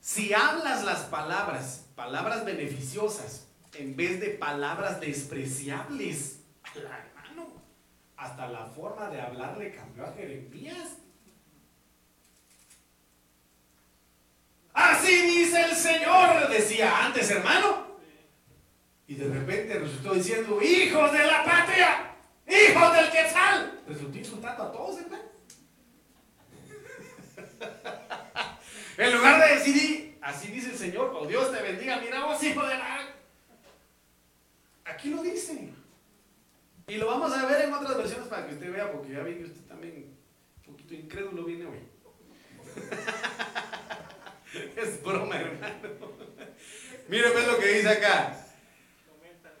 [0.00, 6.40] si hablas las palabras, palabras beneficiosas, en vez de palabras despreciables.
[6.74, 7.62] hermano,
[8.16, 10.96] hasta la forma de hablar le cambió a Jeremías.
[14.72, 17.98] Así dice el Señor, decía antes, hermano.
[19.06, 22.12] Y de repente resultó diciendo, hijos de la patria,
[22.46, 23.80] hijos del quetzal.
[23.88, 25.24] Resultó insultando a todos, hermano.
[28.96, 32.64] en lugar de decir, así dice el Señor, oh Dios te bendiga, mira vos, hijo
[32.64, 33.09] de la
[34.92, 35.70] Aquí lo dice.
[36.88, 39.36] Y lo vamos a ver en otras versiones para que usted vea, porque ya vi
[39.36, 40.16] que usted también
[40.56, 41.78] un poquito incrédulo viene hoy.
[44.76, 45.74] es broma, hermano.
[47.08, 48.36] Mire pues lo que dice acá.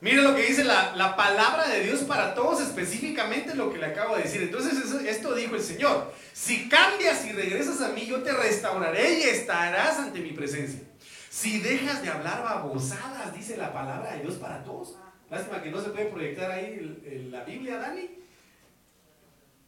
[0.00, 3.86] Mire lo que dice la, la, palabra de Dios para todos, específicamente lo que le
[3.86, 4.42] acabo de decir.
[4.42, 4.72] Entonces,
[5.04, 9.98] esto dijo el Señor: Si cambias y regresas a mí, yo te restauraré y estarás
[9.98, 10.80] ante mi presencia.
[11.28, 14.96] Si dejas de hablar babosadas, dice la palabra de Dios para todos.
[15.30, 18.10] Lástima que no se puede proyectar ahí la Biblia, Dani.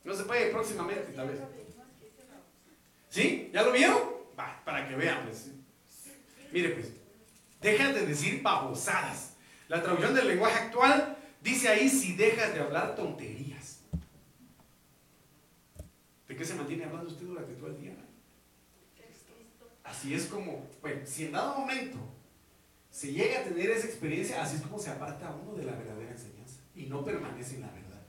[0.04, 1.38] No se puede próximamente, tal vez.
[3.08, 3.50] ¿Sí?
[3.52, 3.98] ¿Ya lo vieron?
[4.38, 5.52] Va, para que vean, pues.
[6.50, 6.92] Mire, pues,
[7.60, 9.36] dejan de decir babosadas.
[9.68, 13.82] La traducción del lenguaje actual dice ahí si dejas de hablar tonterías.
[16.26, 17.94] ¿De qué se mantiene hablando usted durante todo el día?
[19.84, 21.98] Así es como, bueno, si en dado momento
[22.92, 26.12] se llega a tener esa experiencia, así es como se aparta uno de la verdadera
[26.12, 28.02] enseñanza y no permanece en la verdad.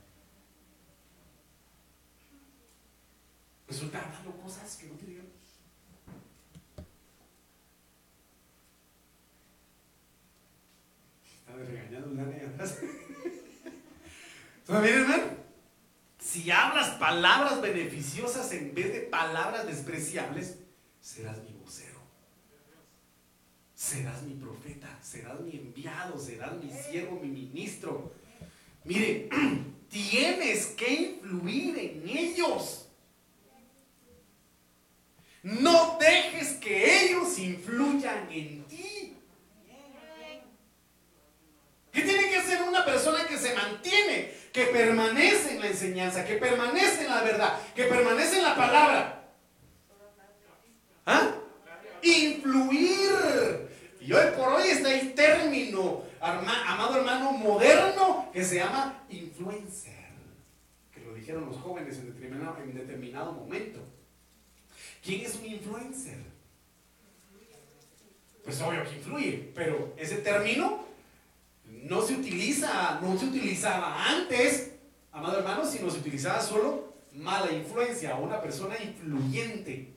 [3.66, 5.32] Pues Resulta hablando cosas que no teníamos.
[11.38, 12.78] Estaba regañando un atrás.
[14.68, 15.24] bien, hermano?
[16.18, 20.58] Si hablas palabras beneficiosas en vez de palabras despreciables,
[21.00, 21.53] serás mi
[23.84, 28.14] Serás mi profeta, serás mi enviado, serás mi siervo, mi ministro.
[28.82, 29.28] Mire,
[29.90, 32.86] tienes que influir en ellos.
[35.42, 39.18] No dejes que ellos influyan en ti.
[41.92, 46.36] ¿Qué tiene que ser una persona que se mantiene, que permanece en la enseñanza, que
[46.36, 49.28] permanece en la verdad, que permanece en la palabra?
[51.04, 51.34] ¿Ah?
[52.02, 53.73] Influir.
[54.06, 60.10] Y hoy por hoy está el término, amado hermano, moderno que se llama influencer.
[60.92, 63.80] Que lo dijeron los jóvenes en determinado, en determinado momento.
[65.02, 66.18] ¿Quién es un influencer?
[68.44, 70.84] Pues obvio que influye, pero ese término
[71.64, 74.72] no se utiliza, no se utilizaba antes,
[75.12, 79.94] amado hermano, sino se utilizaba solo mala influencia, una persona influyente.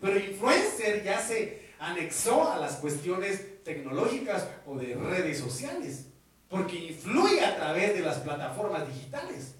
[0.00, 6.06] Pero influencer ya se anexó a las cuestiones tecnológicas o de redes sociales,
[6.48, 9.54] porque influye a través de las plataformas digitales.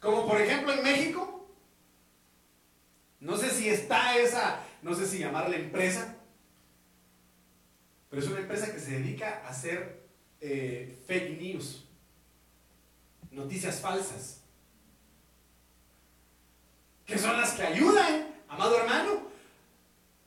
[0.00, 1.48] Como por ejemplo en México,
[3.20, 6.16] no sé si está esa, no sé si llamarla empresa,
[8.08, 10.08] pero es una empresa que se dedica a hacer
[10.40, 11.84] eh, fake news,
[13.30, 14.40] noticias falsas,
[17.04, 19.29] que son las que ayudan, amado hermano,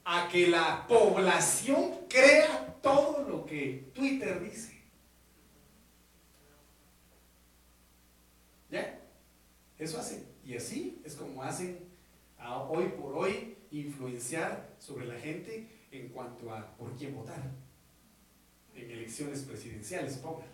[0.05, 4.81] a que la población crea todo lo que Twitter dice.
[8.69, 8.99] ¿Ya?
[9.77, 10.25] Eso hacen.
[10.43, 11.79] Y así es como hacen
[12.69, 17.41] hoy por hoy influenciar sobre la gente en cuanto a por quién votar
[18.75, 20.51] en elecciones presidenciales, póngale.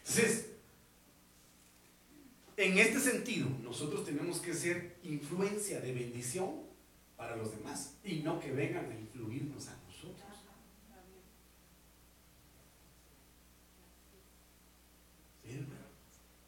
[0.00, 0.52] Entonces,
[2.58, 6.62] en este sentido, nosotros tenemos que ser influencia de bendición
[7.16, 10.26] para los demás y no que vengan a influirnos a nosotros.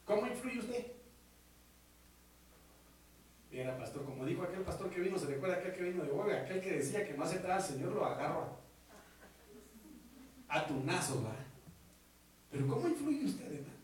[0.04, 0.86] ¿Cómo influye usted?
[3.52, 6.40] Mira, pastor, como dijo aquel pastor que vino, se recuerda aquel que vino de Huelva,
[6.40, 8.56] aquel que decía que no aceptaba al Señor, lo agarra
[10.48, 11.36] a tunazo, ¿va?
[12.50, 13.79] Pero ¿cómo influye usted, hermano?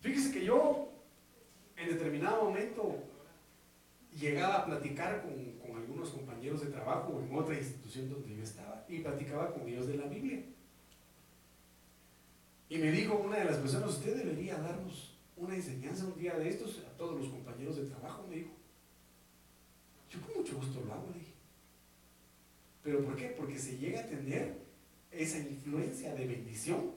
[0.00, 0.88] Fíjese que yo
[1.76, 2.96] en determinado momento
[4.18, 8.98] llegaba a platicar con, algunos compañeros de trabajo en otra institución donde yo estaba y
[8.98, 10.42] platicaba con ellos de la Biblia.
[12.68, 16.48] Y me dijo una de las personas, usted debería darnos una enseñanza un día de
[16.48, 18.50] estos a todos los compañeros de trabajo, me dijo.
[20.10, 21.32] Yo con mucho gusto lo hago, le dije.
[22.82, 23.28] ¿Pero por qué?
[23.28, 24.58] Porque se llega a tener
[25.10, 26.92] esa influencia de bendición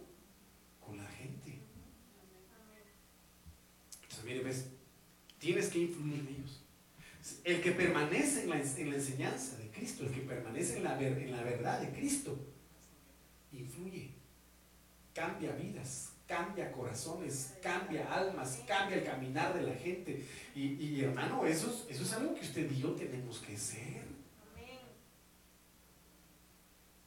[0.85, 1.32] con la gente.
[4.23, 4.65] Mire, ves,
[5.39, 6.61] tienes que influir en ellos.
[7.43, 11.43] El que permanece en la, enseñanza de Cristo, el que permanece en la, en la
[11.43, 12.37] verdad de Cristo,
[13.51, 14.11] influye,
[15.13, 20.25] cambia vidas, cambia corazones, cambia almas, cambia el caminar de la gente.
[20.55, 24.03] Y, hermano, eso, eso es algo que usted y yo tenemos que ser.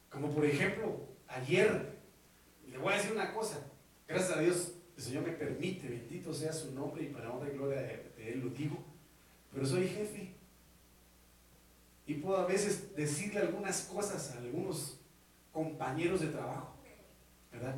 [0.09, 1.99] Como por ejemplo, ayer,
[2.67, 3.67] le voy a decir una cosa,
[4.07, 7.55] gracias a Dios, el Señor me permite, bendito sea su nombre y para honra y
[7.55, 8.83] gloria de, Él lo digo,
[9.53, 10.33] pero soy jefe.
[12.07, 14.99] Y puedo a veces decirle algunas cosas a algunos
[15.51, 16.75] compañeros de trabajo,
[17.51, 17.75] ¿verdad?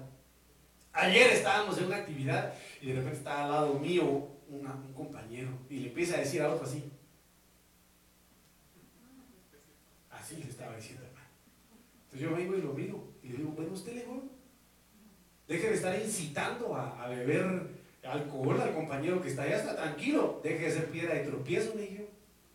[0.93, 5.79] Ayer estábamos en una actividad y de repente estaba al lado mío un compañero y
[5.79, 6.89] le empieza a decir a otro así.
[10.09, 11.27] Así le estaba diciendo, hermano.
[12.05, 14.23] Entonces yo vengo y lo miro y le digo, bueno, usted le digo,
[15.49, 20.65] deje de estar incitando a, beber alcohol al compañero que está allá, está tranquilo, deje
[20.65, 22.07] de ser piedra de tropiezo, le dije.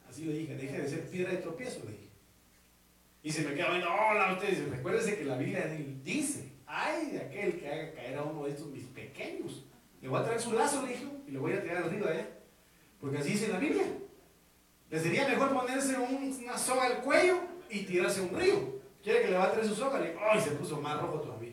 [0.09, 2.09] Así le dije, deje de ser piedra de tropiezo, le dije.
[3.23, 5.67] Y se me queda viendo, hola, usted dice, recuérdese que la Biblia
[6.03, 9.65] dice ay de aquel que haga caer a uno de estos mis pequeños.
[10.01, 12.09] Le voy a traer su lazo, le dijo, y lo voy a tirar al río
[12.09, 12.29] allá.
[13.01, 13.85] Porque así dice la Biblia.
[14.91, 17.39] Le sería mejor ponerse una soga al cuello
[17.69, 18.75] y tirarse a un río.
[19.03, 19.99] ¿Quiere que le va a traer su soga?
[19.99, 21.44] Le ay, se puso más rojo todavía.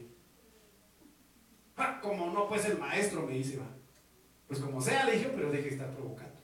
[2.02, 3.68] Como no puede ser maestro, me dice, va.
[4.48, 6.40] Pues como sea, le dije, pero deje de estar provocando.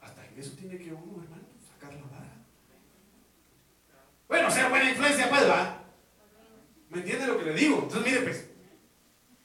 [0.00, 2.32] Hasta en eso tiene que uno, hermano, sacar la vara.
[4.28, 5.84] Bueno, sea buena influencia, pues, va.
[6.88, 7.80] ¿Me entiende lo que le digo?
[7.82, 8.50] Entonces, mire, pues,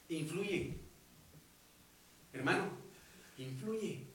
[0.08, 0.78] influye.
[2.32, 2.70] Hermano,
[3.36, 4.06] influye.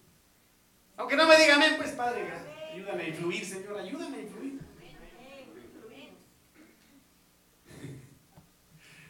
[0.97, 2.27] Aunque no me diga amén, pues, padre.
[2.73, 4.59] Ayúdame a influir, Señor, ayúdame a influir.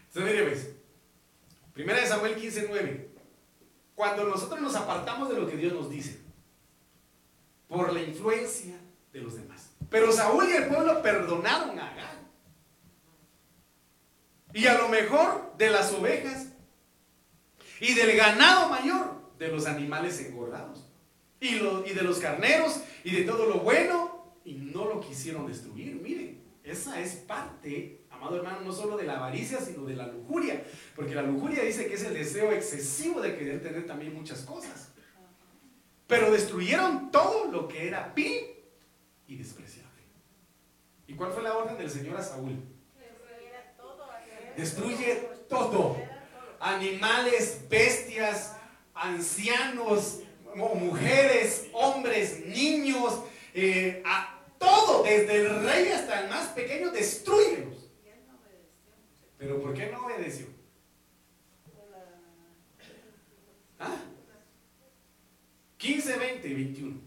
[0.07, 0.82] Entonces, mire, pues,
[1.73, 3.09] primera de Samuel 15, 9.
[3.95, 6.19] Cuando nosotros nos apartamos de lo que Dios nos dice,
[7.67, 8.75] por la influencia
[9.11, 9.71] de los demás.
[9.89, 12.17] Pero Saúl y el pueblo perdonaron a Agag.
[14.53, 16.47] Y a lo mejor de las ovejas
[17.79, 20.87] y del ganado mayor de los animales engordados.
[21.39, 24.33] Y, y de los carneros y de todo lo bueno.
[24.45, 25.95] Y no lo quisieron destruir.
[25.95, 30.63] Miren, esa es parte, amado hermano, no solo de la avaricia, sino de la lujuria.
[30.95, 34.89] Porque la lujuria dice que es el deseo excesivo de querer tener también muchas cosas.
[36.07, 38.41] Pero destruyeron todo lo que era vil
[39.27, 39.83] y despreciable.
[41.07, 42.57] ¿Y cuál fue la orden del Señor a Saúl?
[44.55, 45.97] Destruye todo.
[46.59, 48.55] Animales, bestias,
[48.93, 50.21] ancianos,
[50.55, 53.21] mujeres, hombres, niños,
[53.53, 57.82] eh, a todo, desde el rey hasta el más pequeño, destruyelos.
[59.43, 60.45] Pero ¿por qué no obedeció?
[63.77, 63.97] ¿Ah?
[65.75, 67.01] 15, 20 y 21.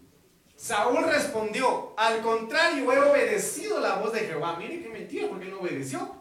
[0.55, 4.55] Saúl respondió, al contrario, he obedecido la voz de Jehová.
[4.59, 6.15] Mire qué mentira, porque no obedeció.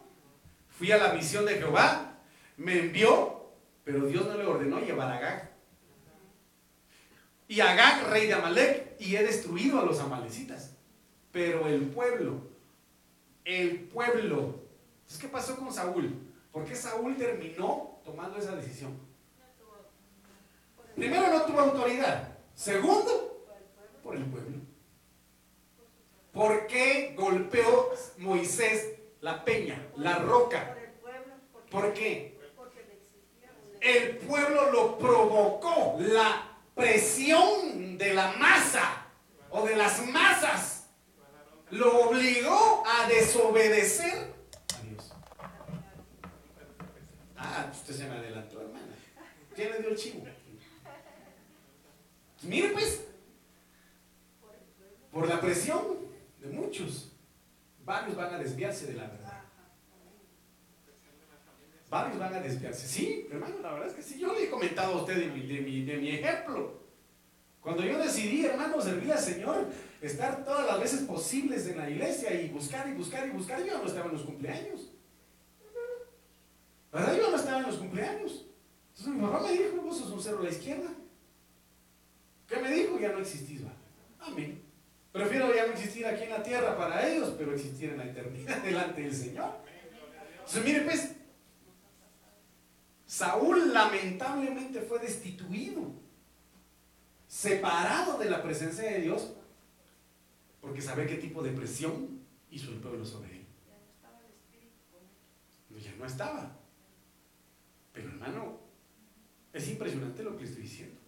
[0.71, 2.19] Fui a la misión de Jehová,
[2.57, 3.51] me envió,
[3.85, 5.51] pero Dios no le ordenó llevar a Agag.
[7.47, 10.77] Y Agag, rey de Amalek, y he destruido a los amalecitas.
[11.31, 12.41] Pero el pueblo,
[13.45, 14.66] el pueblo,
[15.21, 16.33] ¿qué pasó con Saúl?
[16.53, 18.99] ¿Por qué Saúl terminó tomando esa decisión?
[20.95, 22.37] Primero no tuvo autoridad.
[22.55, 23.47] Segundo,
[24.03, 24.59] por el pueblo.
[26.33, 30.77] ¿Por qué golpeó Moisés la peña, la roca?
[31.71, 32.39] ¿Por qué?
[33.81, 39.07] El pueblo lo provocó, la presión de la masa
[39.51, 40.89] o de las masas
[41.71, 44.35] lo obligó a desobedecer
[44.75, 45.13] a Dios.
[47.37, 48.97] Ah, usted se me adelantó, hermana.
[49.55, 50.27] ¿Quién le dio el chivo?
[52.43, 53.07] Mire pues,
[55.13, 55.83] por la presión
[56.41, 57.13] de muchos,
[57.85, 59.41] varios van a desviarse de la verdad.
[61.89, 62.89] Varios van a desviarse.
[62.89, 64.19] Sí, hermano, la verdad es que sí.
[64.19, 66.83] Yo le he comentado a usted de mi, de mi, ejemplo.
[67.61, 69.69] Cuando yo decidí, hermano, servir al Señor,
[70.03, 73.79] estar todas las veces posibles en la iglesia y buscar y buscar y buscar, yo
[73.79, 74.96] no estaba en los cumpleaños.
[76.93, 77.17] ¿Verdad?
[77.17, 78.47] Yo no estaba en los cumpleaños.
[78.91, 80.89] Entonces mi papá me dijo, vos sos un cero a la izquierda.
[82.49, 82.99] ¿Qué me dijo?
[82.99, 83.73] Ya no existís, ¿va?
[84.21, 84.63] Amén.
[85.13, 88.57] Prefiero ya no existir aquí en la tierra para ellos, pero existir en la eternidad
[88.63, 89.51] delante del Señor.
[90.39, 91.13] Entonces, mire pues,
[93.07, 95.93] Saúl lamentablemente fue destituido,
[97.27, 99.33] separado de la presencia de Dios,
[100.61, 102.21] porque sabe qué tipo de presión
[102.51, 103.47] hizo el pueblo sobre él.
[105.83, 106.56] Ya no estaba.
[107.97, 108.61] Pero hermano,
[109.55, 111.01] es impresionante lo que estoy diciendo.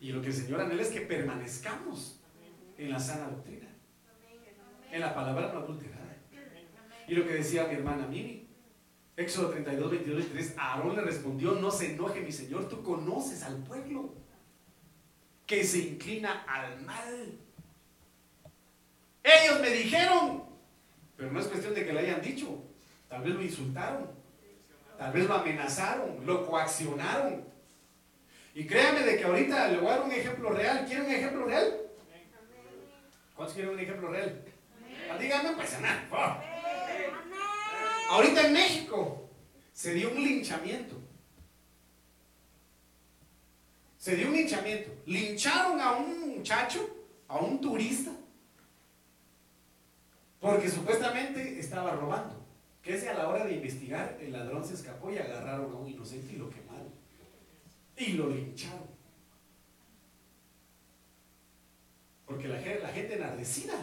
[0.00, 2.22] Y lo que el Señor anhela es que permanezcamos
[2.78, 3.68] en la sana doctrina,
[4.90, 6.16] en la palabra no adulterada.
[7.06, 8.48] Y lo que decía mi hermana Mimi,
[9.14, 13.42] Éxodo 32, 22 y 3, Aarón le respondió, no se enoje mi Señor, tú conoces
[13.42, 14.14] al pueblo
[15.46, 17.38] que se inclina al mal.
[19.22, 20.44] Ellos me dijeron,
[21.14, 22.69] pero no es cuestión de que le hayan dicho,
[23.10, 24.08] tal vez lo insultaron,
[24.96, 27.44] tal vez lo amenazaron, lo coaccionaron,
[28.54, 30.84] y créame de que ahorita le voy a dar un ejemplo real.
[30.86, 31.80] ¿Quieren un ejemplo real?
[33.36, 34.44] ¿Cuántos quieren un ejemplo real?
[35.10, 36.44] Ah, díganme, pues nada.
[38.10, 39.28] Ahorita en México
[39.72, 40.96] se dio un linchamiento.
[43.98, 44.90] Se dio un linchamiento.
[45.06, 46.88] Lincharon a un muchacho,
[47.28, 48.10] a un turista,
[50.40, 52.39] porque supuestamente estaba robando.
[52.82, 55.88] Que es a la hora de investigar, el ladrón se escapó y agarraron a un
[55.88, 56.90] inocente y lo quemaron
[58.00, 58.88] y lo lincharon.
[62.24, 63.74] Porque la, la gente enardecida.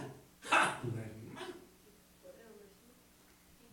[0.41, 0.81] ¡Ja!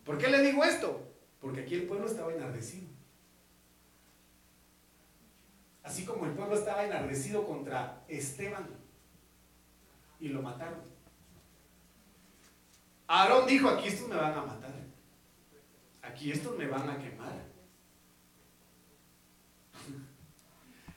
[0.03, 1.01] ¿Por qué le digo esto?
[1.41, 2.87] Porque aquí el pueblo estaba enardecido.
[5.81, 8.67] Así como el pueblo estaba enardecido contra Esteban
[10.19, 10.81] y lo mataron.
[13.07, 14.84] Aarón dijo, aquí estos me van a matar.
[16.07, 17.33] Aquí estos me van a quemar.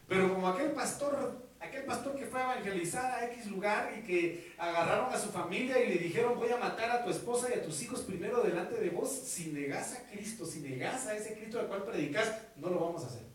[0.07, 5.13] Pero como aquel pastor, aquel pastor que fue evangelizar a X lugar y que agarraron
[5.13, 7.83] a su familia y le dijeron voy a matar a tu esposa y a tus
[7.83, 11.67] hijos primero delante de vos, si negas a Cristo, si negas a ese Cristo al
[11.67, 13.29] cual predicas, no lo vamos a hacer.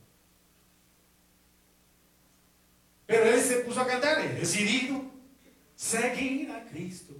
[3.06, 5.04] Pero él se puso puso a cantar, he decidido
[5.76, 7.14] seguir a Cristo.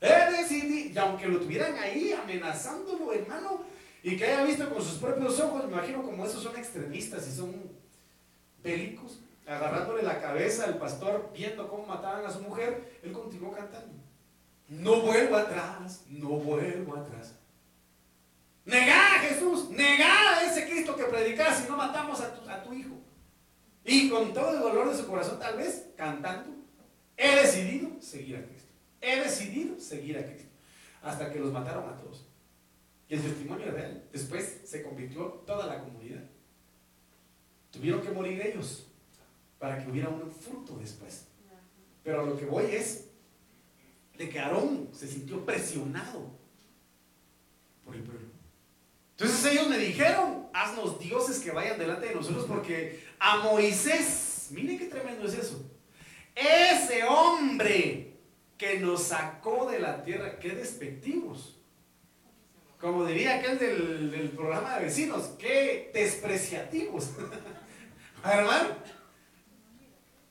[0.00, 3.64] He decidido, y aunque lo tuvieran ahí amenazándolo, hermano,
[4.02, 7.36] y que haya visto con sus propios ojos, me imagino como esos son extremistas y
[7.36, 7.54] son
[8.62, 13.94] bélicos, agarrándole la cabeza al pastor, viendo cómo mataban a su mujer, él continuó cantando.
[14.68, 17.34] No vuelvo atrás, no vuelvo atrás.
[18.64, 22.96] Negá a Jesús, negá a ese Cristo que predicas si no matamos a tu hijo.
[23.84, 26.50] Y con todo el dolor de su corazón, tal vez, cantando,
[27.16, 28.72] he decidido seguir a Cristo.
[29.00, 30.50] He decidido seguir a Cristo.
[31.02, 32.24] Hasta que los mataron a todos.
[33.12, 34.08] El testimonio es real.
[34.10, 36.22] Después se convirtió toda la comunidad.
[37.70, 38.86] Tuvieron que morir ellos
[39.58, 41.26] para que hubiera un fruto después.
[42.02, 43.10] Pero a lo que voy es
[44.16, 46.30] de que Aarón se sintió presionado
[47.84, 48.28] por el pueblo.
[49.10, 54.78] Entonces ellos me dijeron, haznos dioses que vayan delante de nosotros porque a Moisés, mire
[54.78, 55.70] qué tremendo es eso,
[56.34, 58.16] ese hombre
[58.56, 61.58] que nos sacó de la tierra, qué despectivos.
[62.82, 67.10] Como diría aquel del, del programa de vecinos, qué despreciativos.
[68.24, 68.70] Hermano,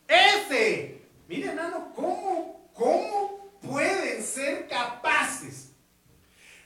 [0.06, 5.72] ese, mire hermano, ¿cómo, cómo pueden ser capaces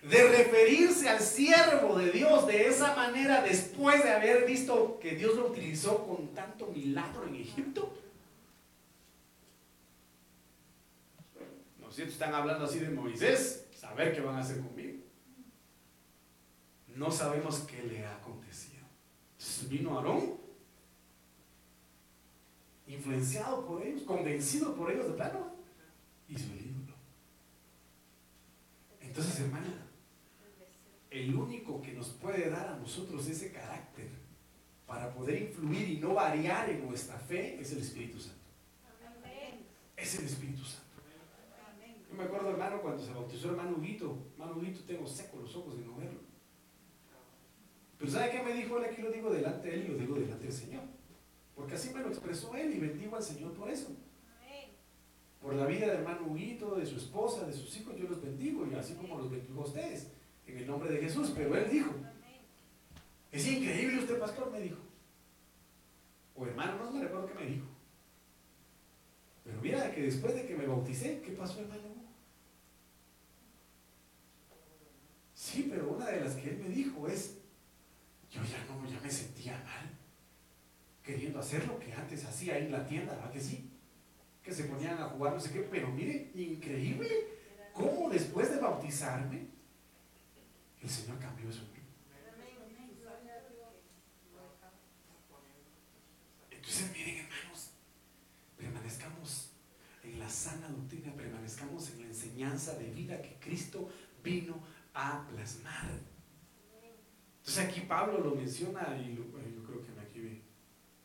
[0.01, 5.35] de referirse al siervo de Dios de esa manera después de haber visto que Dios
[5.35, 7.95] lo utilizó con tanto milagro en Egipto?
[11.79, 15.04] No sé están hablando así de Moisés, saber qué van a hacer conmigo.
[16.95, 18.85] No sabemos qué le ha acontecido.
[19.69, 20.37] Vino Aarón,
[22.87, 25.55] influenciado por ellos, convencido por ellos de plano,
[26.29, 26.93] y su ídolo.
[29.01, 29.87] Entonces, hermana,
[31.11, 34.09] el único que nos puede dar a nosotros ese carácter
[34.87, 38.39] para poder influir y no variar en nuestra fe es el Espíritu Santo.
[39.97, 40.85] Es el Espíritu Santo.
[42.09, 44.17] Yo me acuerdo, hermano, cuando se bautizó hermano Huguito.
[44.33, 46.24] Hermano Huguito, tengo seco los ojos de no verlo.
[47.97, 48.85] Pero ¿sabe qué me dijo él?
[48.85, 50.83] Aquí lo digo delante de él y lo digo delante del Señor.
[51.55, 53.95] Porque así me lo expresó él y bendigo al Señor por eso.
[55.41, 58.67] Por la vida del hermano Huguito, de su esposa, de sus hijos, yo los bendigo
[58.67, 60.11] y así como los bendigo a ustedes
[60.47, 61.31] en el nombre de Jesús.
[61.35, 61.91] Pero él dijo,
[63.31, 64.77] es increíble usted, pastor, me dijo.
[66.35, 67.65] O hermano, no me recuerdo qué me dijo.
[69.43, 71.95] Pero mira que después de que me bauticé, ¿qué pasó, hermano?
[75.35, 77.37] Sí, pero una de las que él me dijo es,
[78.31, 79.89] yo ya no, ya me sentía mal,
[81.05, 83.69] queriendo hacer lo que antes hacía en la tienda, ¿verdad que sí?
[84.43, 87.07] Que se ponían a jugar, no sé qué, pero mire, increíble
[87.73, 89.47] cómo después de bautizarme,
[90.81, 91.63] el Señor cambió eso.
[96.51, 97.71] Entonces, miren, hermanos,
[98.57, 99.51] permanezcamos
[100.03, 103.87] en la sana doctrina, permanezcamos en la enseñanza de vida que Cristo
[104.23, 104.59] vino
[104.95, 105.91] a plasmar.
[107.37, 110.04] Entonces aquí Pablo lo menciona y yo creo que ve.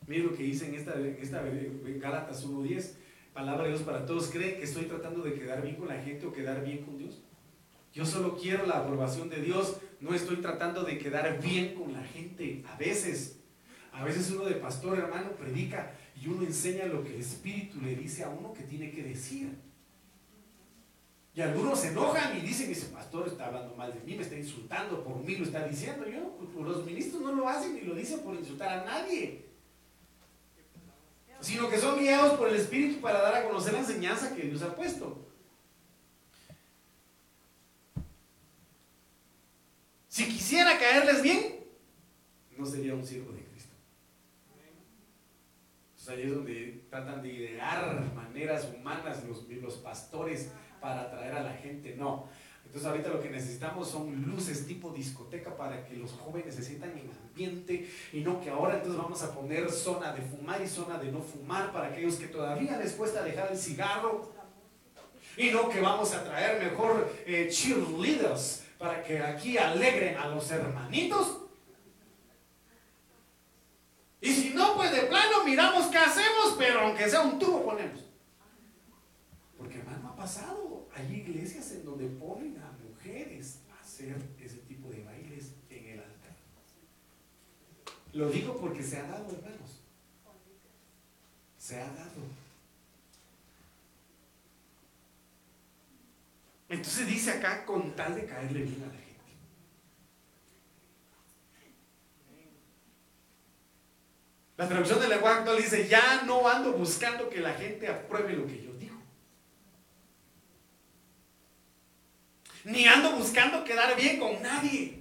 [0.07, 2.93] Miren lo que dice en esta, en esta en Gálatas 1.10,
[3.33, 4.29] palabra de Dios para todos.
[4.29, 7.21] ¿Creen que estoy tratando de quedar bien con la gente o quedar bien con Dios?
[7.93, 12.03] Yo solo quiero la aprobación de Dios, no estoy tratando de quedar bien con la
[12.03, 12.63] gente.
[12.67, 13.39] A veces,
[13.91, 17.95] a veces uno de pastor hermano predica y uno enseña lo que el Espíritu le
[17.95, 19.55] dice a uno que tiene que decir.
[21.33, 24.37] Y algunos se enojan y dicen, ese pastor está hablando mal de mí, me está
[24.37, 26.05] insultando, por mí lo está diciendo.
[26.07, 29.50] Yo, los ministros no lo hacen ni lo dicen por insultar a nadie,
[31.41, 34.61] sino que son guiados por el Espíritu para dar a conocer la enseñanza que Dios
[34.61, 35.27] ha puesto.
[40.07, 41.61] Si quisiera caerles bien,
[42.57, 43.73] no sería un siervo de Cristo.
[45.91, 51.43] Entonces ahí es donde tratan de idear maneras humanas los, los pastores para atraer a
[51.43, 52.27] la gente, no.
[52.71, 56.91] Entonces ahorita lo que necesitamos son luces tipo discoteca para que los jóvenes se sientan
[56.91, 60.97] en ambiente y no que ahora entonces vamos a poner zona de fumar y zona
[60.97, 64.31] de no fumar para aquellos que todavía les cuesta dejar el cigarro
[65.35, 70.49] y no que vamos a traer mejor eh, cheerleaders para que aquí alegren a los
[70.49, 71.39] hermanitos.
[74.21, 78.05] Y si no, pues de plano miramos qué hacemos, pero aunque sea un tubo ponemos.
[79.57, 84.89] Porque hermano ha pasado, hay iglesias en donde ponen a mujeres a hacer ese tipo
[84.89, 86.35] de bailes en el altar.
[88.13, 89.79] Lo digo porque se ha dado, hermanos.
[91.57, 92.41] Se ha dado.
[96.67, 99.11] Entonces dice acá con tal de caerle bien a la gente.
[104.57, 108.45] La traducción del lenguaje actual dice, ya no ando buscando que la gente apruebe lo
[108.45, 108.95] que yo digo.
[112.65, 115.00] Ni ando buscando quedar bien con nadie.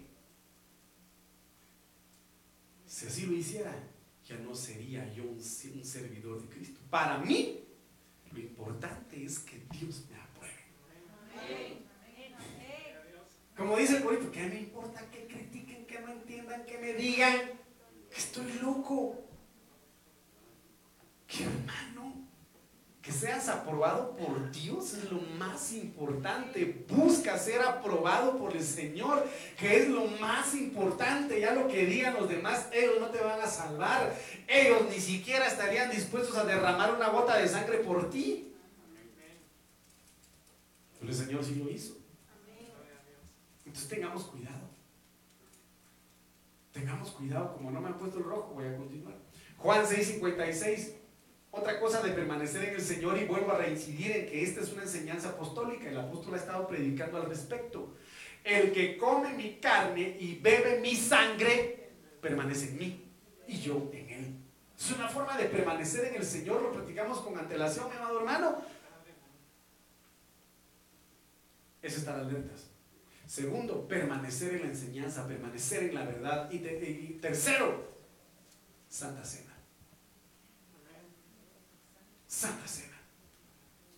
[3.01, 3.73] Si así lo hiciera,
[4.29, 6.81] ya no sería yo un, servidor de Cristo.
[6.91, 7.65] Para mí,
[8.31, 11.81] lo importante es que Dios me apruebe.
[13.57, 17.39] Como dice el corito, ¿qué me importa que critiquen, que no entiendan, que me digan
[18.11, 19.19] que estoy loco?
[21.27, 22.29] Que hermano,
[23.11, 26.85] que seas aprobado por Dios es lo más importante.
[26.89, 29.27] Busca ser aprobado por el Señor,
[29.59, 31.41] que es lo más importante.
[31.41, 34.15] Ya lo que digan los demás, ellos no te van a salvar.
[34.47, 38.55] Ellos ni siquiera estarían dispuestos a derramar una gota de sangre por ti.
[41.01, 41.97] Pero el Señor sí lo hizo.
[43.67, 44.71] Entonces tengamos cuidado.
[46.73, 49.17] Tengamos cuidado, como no me han puesto el rojo, voy a continuar.
[49.59, 51.00] Juan 6:56.
[51.53, 54.73] Otra cosa de permanecer en el Señor y vuelvo a reincidir en que esta es
[54.73, 55.89] una enseñanza apostólica.
[55.89, 57.97] El apóstol ha estado predicando al respecto.
[58.45, 61.91] El que come mi carne y bebe mi sangre
[62.21, 63.05] permanece en mí
[63.49, 64.37] y yo en él.
[64.79, 66.63] Es una forma de permanecer en el Señor.
[66.63, 68.63] Lo practicamos con antelación, mi amado hermano.
[71.83, 72.69] Es estar alertas.
[73.27, 76.51] Segundo, permanecer en la enseñanza, permanecer en la verdad.
[76.51, 77.91] Y, y tercero,
[78.89, 79.50] Santa Cena.
[82.41, 82.97] Santa Cena.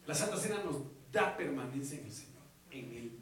[0.04, 0.78] La Santa Cena nos
[1.12, 3.18] da permanencia en el Señor, en Él.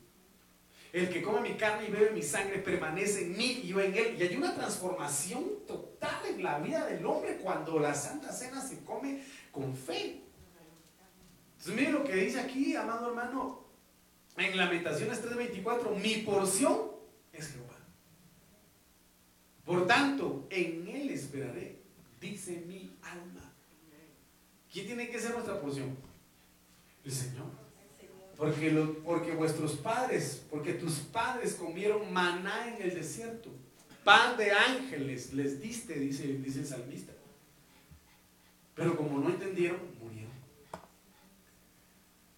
[0.95, 3.95] El que come mi carne y bebe mi sangre permanece en mí y yo en
[3.95, 4.17] Él.
[4.19, 8.83] Y hay una transformación total en la vida del hombre cuando la Santa Cena se
[8.83, 10.23] come con fe.
[11.59, 13.67] Entonces, mire lo que dice aquí, amado hermano,
[14.39, 16.93] en Lamentaciones 3:24, mi porción
[17.31, 17.77] es Jehová.
[19.67, 21.83] Por tanto, en Él esperaré,
[22.19, 23.50] dice mi alma.
[24.73, 25.97] ¿Quién tiene que ser nuestra porción?
[27.05, 27.47] El Señor.
[28.37, 28.71] Porque,
[29.05, 33.51] porque vuestros padres, porque tus padres comieron maná en el desierto.
[34.05, 37.13] Pan de ángeles les diste, dice, dice el salmista.
[38.75, 40.33] Pero como no entendieron, murieron.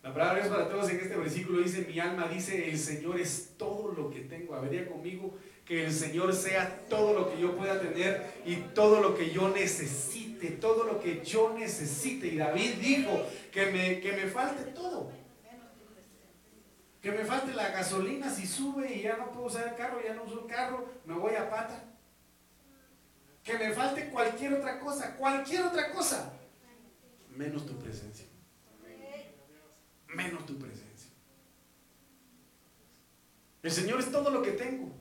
[0.02, 3.20] La palabra de Dios para todos en este versículo dice, mi alma dice, el Señor
[3.20, 4.56] es todo lo que tengo.
[4.56, 9.14] Habría conmigo que el Señor sea todo lo que yo pueda tener y todo lo
[9.16, 9.50] que yo
[10.42, 12.28] necesite, todo lo que yo necesite.
[12.28, 15.10] Y David dijo que me, que me falte todo.
[17.00, 20.14] Que me falte la gasolina si sube y ya no puedo usar el carro, ya
[20.14, 21.84] no uso el carro, me voy a pata.
[23.42, 26.32] Que me falte cualquier otra cosa, cualquier otra cosa,
[27.30, 28.26] menos tu presencia.
[30.14, 31.10] Menos tu presencia.
[33.62, 34.92] El Señor es todo lo que tengo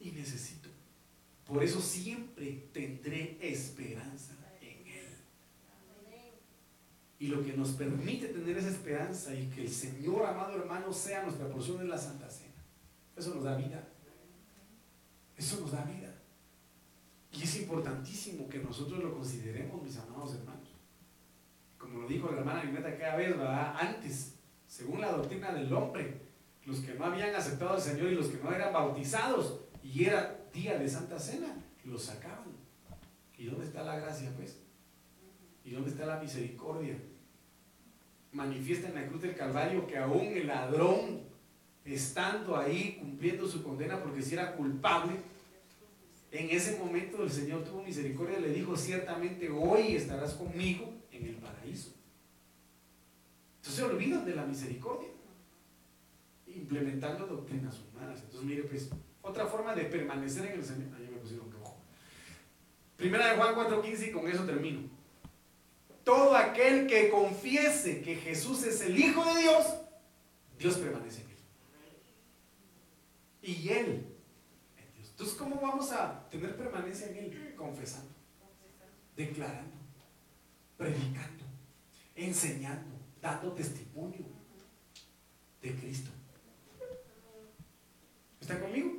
[0.00, 0.70] y necesito.
[1.44, 4.37] Por eso siempre tendré esperanza.
[7.18, 11.24] Y lo que nos permite tener esa esperanza y que el Señor, amado hermano, sea
[11.24, 12.54] nuestra porción en la Santa Cena.
[13.16, 13.88] Eso nos da vida.
[15.36, 16.14] Eso nos da vida.
[17.32, 20.68] Y es importantísimo que nosotros lo consideremos, mis amados hermanos.
[21.76, 23.76] Como lo dijo la hermana Lineta cada vez, ¿verdad?
[23.78, 24.34] Antes,
[24.66, 26.20] según la doctrina del hombre,
[26.66, 30.48] los que no habían aceptado al Señor y los que no eran bautizados, y era
[30.52, 31.54] día de Santa Cena,
[31.84, 32.56] lo sacaban.
[33.36, 34.60] ¿Y dónde está la gracia, pues?
[35.68, 36.96] ¿Y dónde está la misericordia?
[38.32, 41.20] Manifiesta en la cruz del Calvario que aún el ladrón,
[41.84, 45.12] estando ahí cumpliendo su condena porque si era culpable,
[46.32, 51.26] en ese momento el Señor tuvo misericordia y le dijo, ciertamente hoy estarás conmigo en
[51.26, 51.92] el paraíso.
[53.56, 55.08] Entonces se olvidan de la misericordia,
[56.46, 58.20] implementando doctrinas humanas.
[58.20, 58.88] Entonces mire pues,
[59.20, 60.88] otra forma de permanecer en el Señor.
[62.96, 64.97] Primera de Juan 4:15 y con eso termino.
[66.08, 69.66] Todo aquel que confiese que Jesús es el Hijo de Dios,
[70.58, 71.36] Dios permanece en él.
[73.42, 74.16] Y Él
[74.78, 75.10] en Dios.
[75.10, 77.54] Entonces, ¿cómo vamos a tener permanencia en Él?
[77.54, 78.08] Confesando,
[79.14, 79.76] declarando,
[80.78, 81.44] predicando,
[82.14, 84.24] enseñando, dando testimonio
[85.60, 86.10] de Cristo.
[88.40, 88.92] ¿Está conmigo?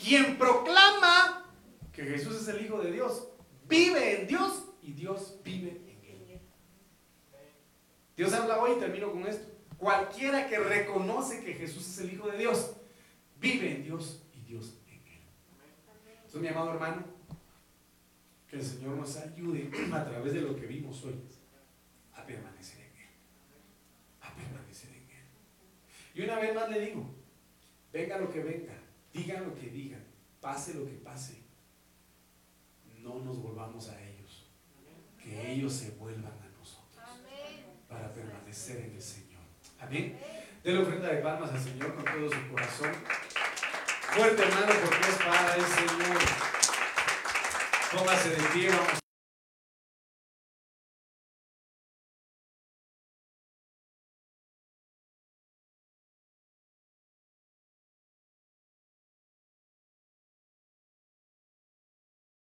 [0.00, 1.52] Quien proclama
[1.92, 3.26] que Jesús es el Hijo de Dios,
[3.68, 5.87] vive en Dios y Dios vive en.
[8.18, 9.46] Dios habla hoy y termino con esto.
[9.78, 12.74] Cualquiera que reconoce que Jesús es el Hijo de Dios,
[13.40, 15.20] vive en Dios y Dios en él.
[16.16, 17.04] Entonces, mi amado hermano,
[18.48, 21.14] que el Señor nos ayude a través de lo que vimos hoy
[22.12, 23.08] a permanecer en Él.
[24.22, 25.24] A permanecer en Él.
[26.16, 27.06] Y una vez más le digo,
[27.92, 28.74] venga lo que venga,
[29.12, 30.04] digan lo que digan,
[30.40, 31.40] pase lo que pase,
[33.00, 34.50] no nos volvamos a ellos.
[35.24, 36.47] ellos se vuelvan a
[37.88, 39.42] para permanecer en el Señor.
[39.80, 40.18] Amén.
[40.64, 42.92] la ofrenda de palmas al Señor con todo su corazón.
[44.12, 46.18] Fuerte hermano, porque es para el Señor.
[47.92, 49.07] Póngase de pie, vamos.